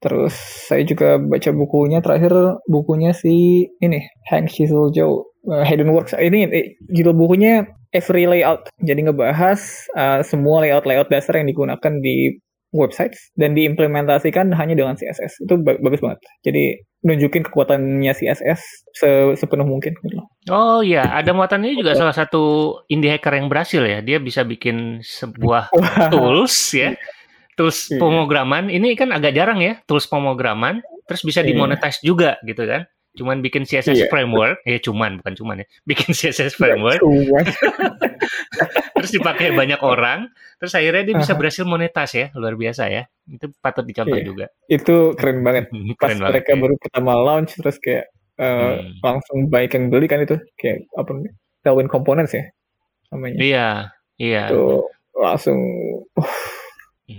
Terus 0.03 0.35
saya 0.67 0.83
juga 0.83 1.15
baca 1.15 1.49
bukunya 1.55 2.03
terakhir 2.03 2.59
bukunya 2.67 3.15
si 3.15 3.63
ini 3.79 4.03
Hank 4.27 4.51
Chisel 4.51 4.91
Joe 4.91 5.31
uh, 5.47 5.63
Hidden 5.63 5.95
Works. 5.95 6.11
Ini 6.19 6.39
eh, 6.51 6.75
judul 6.91 7.15
bukunya 7.15 7.63
Every 7.95 8.27
Layout. 8.27 8.67
Jadi 8.83 8.99
ngebahas 9.07 9.87
uh, 9.95 10.19
semua 10.27 10.59
layout-layout 10.67 11.07
dasar 11.07 11.39
yang 11.39 11.47
digunakan 11.47 11.93
di 12.03 12.35
website 12.73 13.13
dan 13.37 13.53
diimplementasikan 13.53 14.49
hanya 14.57 14.73
dengan 14.73 14.97
CSS. 14.97 15.45
Itu 15.45 15.61
bagus 15.61 16.01
banget. 16.01 16.19
Jadi 16.41 16.81
nunjukin 17.05 17.45
kekuatannya 17.45 18.11
CSS 18.11 18.61
se 18.95 19.09
sepenuh 19.37 19.67
mungkin 19.67 19.93
gitu. 20.01 20.17
Oh 20.49 20.81
iya, 20.81 21.05
ada 21.13 21.31
muatan 21.31 21.63
ini 21.63 21.79
juga 21.79 21.93
salah 21.93 22.15
satu 22.15 22.75
indie 22.89 23.13
hacker 23.13 23.37
yang 23.37 23.47
berhasil 23.47 23.85
ya. 23.85 24.01
Dia 24.01 24.17
bisa 24.17 24.41
bikin 24.41 25.05
sebuah 25.05 25.69
tools 26.11 26.55
ya. 26.73 26.97
Tools 27.53 27.93
yeah. 27.93 28.01
pemrograman. 28.01 28.73
Ini 28.73 28.97
kan 28.97 29.13
agak 29.13 29.37
jarang 29.37 29.61
ya, 29.61 29.77
tools 29.85 30.09
pemrograman 30.09 30.81
terus 31.05 31.21
bisa 31.21 31.45
iya. 31.45 31.53
dimonetize 31.53 32.01
yeah. 32.01 32.07
juga 32.09 32.29
gitu 32.41 32.65
kan. 32.65 32.89
Cuman 33.13 33.45
bikin 33.45 33.63
CSS 33.63 34.05
yeah. 34.05 34.09
framework, 34.09 34.57
ya 34.65 34.81
cuman 34.81 35.21
bukan 35.21 35.33
cuman 35.37 35.55
ya. 35.61 35.67
Bikin 35.85 36.11
CSS 36.17 36.57
framework. 36.57 37.01
terus 38.97 39.11
dipakai 39.13 39.53
banyak 39.53 39.81
orang, 39.85 40.31
terus 40.57 40.73
akhirnya 40.73 41.03
dia 41.05 41.15
bisa 41.19 41.37
berhasil 41.37 41.65
monetas 41.67 42.09
ya, 42.17 42.33
luar 42.33 42.57
biasa 42.57 42.89
ya. 42.89 43.05
Itu 43.29 43.53
patut 43.61 43.85
dicontoh 43.85 44.17
iya. 44.17 44.25
juga. 44.25 44.45
Itu 44.65 45.13
keren 45.13 45.45
banget. 45.45 45.69
Pas 46.01 46.09
keren 46.09 46.25
mereka 46.25 46.51
banget, 46.57 46.61
baru 46.65 46.73
ya. 46.73 46.81
pertama 46.81 47.11
launch 47.19 47.51
terus 47.59 47.77
kayak 47.77 48.09
uh, 48.41 48.81
hmm. 48.81 49.03
langsung 49.05 49.39
baik 49.51 49.77
yang 49.77 49.93
beli 49.93 50.09
kan 50.09 50.25
itu 50.25 50.41
kayak 50.57 50.89
apa 50.97 51.09
namanya? 51.13 51.33
Tailwind 51.63 51.91
Components 51.93 52.33
ya 52.33 52.45
namanya. 53.13 53.37
Iya, 53.37 53.69
iya. 54.17 54.43
Itu 54.49 54.89
langsung 55.13 55.59
uh, 56.17 56.62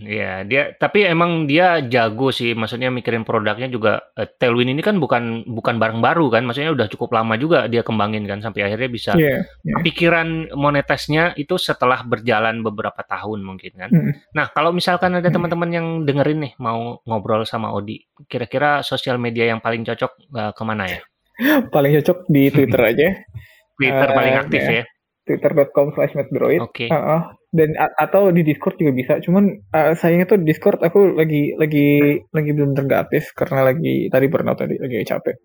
Iya, 0.03 0.43
dia 0.43 0.63
tapi 0.75 1.07
emang 1.07 1.47
dia 1.47 1.79
jago 1.87 2.35
sih, 2.35 2.57
maksudnya 2.59 2.91
mikirin 2.91 3.23
produknya 3.23 3.71
juga 3.71 4.03
uh, 4.19 4.27
Tailwind 4.27 4.75
ini 4.75 4.83
kan 4.83 4.99
bukan 4.99 5.47
bukan 5.47 5.79
barang 5.79 6.03
baru 6.03 6.27
kan, 6.35 6.43
maksudnya 6.43 6.75
udah 6.75 6.91
cukup 6.91 7.15
lama 7.15 7.39
juga 7.39 7.71
dia 7.71 7.87
kembangin 7.87 8.27
kan 8.27 8.43
sampai 8.43 8.67
akhirnya 8.67 8.91
bisa 8.91 9.13
yeah, 9.15 9.47
yeah. 9.63 9.79
pikiran 9.87 10.51
monetasnya 10.57 11.39
itu 11.39 11.55
setelah 11.55 12.03
berjalan 12.03 12.65
beberapa 12.67 13.01
tahun 13.07 13.47
mungkin 13.47 13.73
kan. 13.79 13.91
Mm. 13.95 14.13
Nah, 14.35 14.51
kalau 14.51 14.75
misalkan 14.75 15.15
ada 15.15 15.31
mm. 15.31 15.35
teman-teman 15.39 15.71
yang 15.71 15.87
dengerin 16.03 16.51
nih 16.51 16.53
mau 16.59 16.99
ngobrol 17.07 17.47
sama 17.47 17.71
Odi, 17.71 18.03
kira-kira 18.27 18.83
sosial 18.83 19.21
media 19.23 19.47
yang 19.47 19.63
paling 19.63 19.87
cocok 19.87 20.13
uh, 20.35 20.53
ke 20.57 20.63
mana 20.67 20.91
ya? 20.91 21.01
paling 21.75 21.95
cocok 22.01 22.19
di 22.27 22.51
Twitter 22.51 22.81
aja. 22.83 23.09
Twitter 23.79 24.09
uh, 24.11 24.15
paling 24.15 24.35
aktif 24.39 24.63
ya. 24.63 24.83
ya? 24.83 24.85
Twitter.com 25.25 25.97
slash 25.97 26.13
Oke. 26.15 26.61
Okay. 26.61 26.89
Uh, 26.93 26.97
uh, 26.97 27.23
dan 27.55 27.71
atau 27.79 28.35
di 28.35 28.43
Discord 28.43 28.75
juga 28.83 28.91
bisa 28.91 29.13
cuman 29.23 29.47
uh, 29.71 29.95
sayangnya 29.95 30.35
tuh 30.35 30.43
Discord 30.43 30.83
aku 30.83 31.15
lagi 31.15 31.55
lagi 31.55 32.19
lagi 32.35 32.51
belum 32.51 32.75
tergatis 32.75 33.31
karena 33.31 33.71
lagi 33.71 34.11
tadi 34.11 34.27
burnout 34.27 34.59
tadi 34.59 34.75
lagi 34.83 35.07
capek 35.07 35.37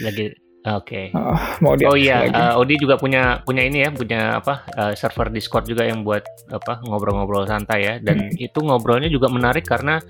lagi 0.00 0.32
Oke. 0.66 1.14
Okay. 1.14 1.16
Uh, 1.16 1.38
mau 1.62 1.78
oh 1.78 1.96
iya, 1.96 2.28
uh, 2.28 2.58
Odi 2.58 2.76
juga 2.76 2.98
punya 2.98 3.40
punya 3.46 3.62
ini 3.62 3.86
ya, 3.86 3.94
punya 3.94 4.42
apa 4.42 4.66
uh, 4.74 4.92
server 4.92 5.30
Discord 5.30 5.70
juga 5.70 5.86
yang 5.86 6.02
buat 6.02 6.26
apa 6.50 6.82
ngobrol-ngobrol 6.82 7.46
santai 7.46 7.86
ya. 7.86 7.94
Dan 8.02 8.28
hmm. 8.28 8.42
itu 8.42 8.58
ngobrolnya 8.60 9.06
juga 9.06 9.30
menarik 9.30 9.64
karena 9.64 10.02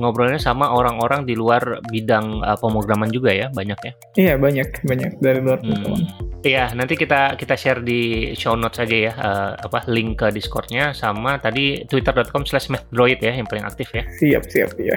ngobrolnya 0.00 0.40
sama 0.40 0.72
orang-orang 0.72 1.28
di 1.28 1.36
luar 1.36 1.84
bidang 1.92 2.40
uh, 2.42 2.56
pemrograman 2.56 3.12
juga 3.12 3.30
ya, 3.36 3.52
banyak 3.52 3.80
ya. 3.84 3.92
Iya 4.16 4.34
banyak 4.40 4.68
banyak 4.82 5.10
dari 5.20 5.40
luar. 5.44 5.60
Hmm. 5.62 6.29
Iya, 6.40 6.72
nanti 6.72 6.96
kita 6.96 7.36
kita 7.36 7.52
share 7.52 7.84
di 7.84 8.32
show 8.32 8.56
notes 8.56 8.80
aja 8.80 8.96
ya, 8.96 9.12
uh, 9.12 9.52
apa 9.60 9.84
link 9.92 10.24
ke 10.24 10.32
Discordnya 10.32 10.96
sama 10.96 11.36
tadi 11.36 11.84
twitter.com/slash 11.84 12.72
ya 13.20 13.32
yang 13.36 13.44
paling 13.44 13.68
aktif 13.68 13.92
ya. 13.92 14.08
Siap 14.08 14.48
siap 14.48 14.72
ya. 14.80 14.96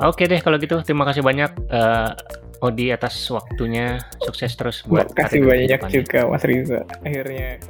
Oke 0.00 0.24
deh 0.24 0.40
kalau 0.40 0.56
gitu, 0.56 0.80
terima 0.80 1.04
kasih 1.04 1.20
banyak. 1.20 1.52
Uh, 1.68 2.16
Odi 2.64 2.88
atas 2.88 3.12
waktunya 3.28 4.00
sukses 4.24 4.56
terus 4.56 4.80
buat 4.88 5.12
kasih 5.12 5.44
banyak 5.44 5.76
juga 5.92 6.24
Mas 6.24 6.40
Riza 6.40 6.88
akhirnya 7.04 7.60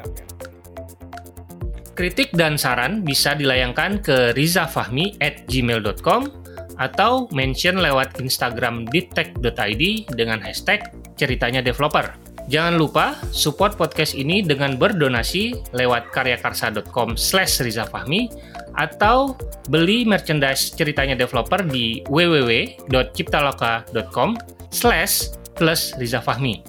Kritik 1.96 2.30
dan 2.36 2.60
saran 2.60 3.00
bisa 3.00 3.32
dilayangkan 3.32 4.04
ke 4.04 4.36
rizafahmi 4.36 5.16
at 5.18 5.48
gmail.com 5.48 6.28
atau 6.76 7.24
mention 7.32 7.80
lewat 7.80 8.20
Instagram 8.20 8.84
ditech.id 8.92 10.12
dengan 10.12 10.36
hashtag 10.44 10.92
ceritanya 11.16 11.64
developer. 11.64 12.25
Jangan 12.46 12.78
lupa 12.78 13.18
support 13.34 13.74
podcast 13.74 14.14
ini 14.14 14.38
dengan 14.38 14.78
berdonasi 14.78 15.74
lewat 15.74 16.14
karyakarsa.com 16.14 17.18
slash 17.18 17.58
rizafahmi 17.58 18.30
atau 18.78 19.34
beli 19.66 20.06
merchandise 20.06 20.70
ceritanya 20.70 21.18
developer 21.18 21.58
di 21.66 22.06
www.ciptaloka.com 22.06 24.38
slash 24.70 25.34
plus 25.58 25.90
Riza 25.98 26.22
Fahmi. 26.22 26.62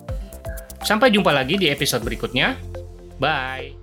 Sampai 0.81 1.13
jumpa 1.13 1.29
lagi 1.35 1.61
di 1.61 1.69
episode 1.69 2.01
berikutnya. 2.01 2.57
Bye! 3.21 3.76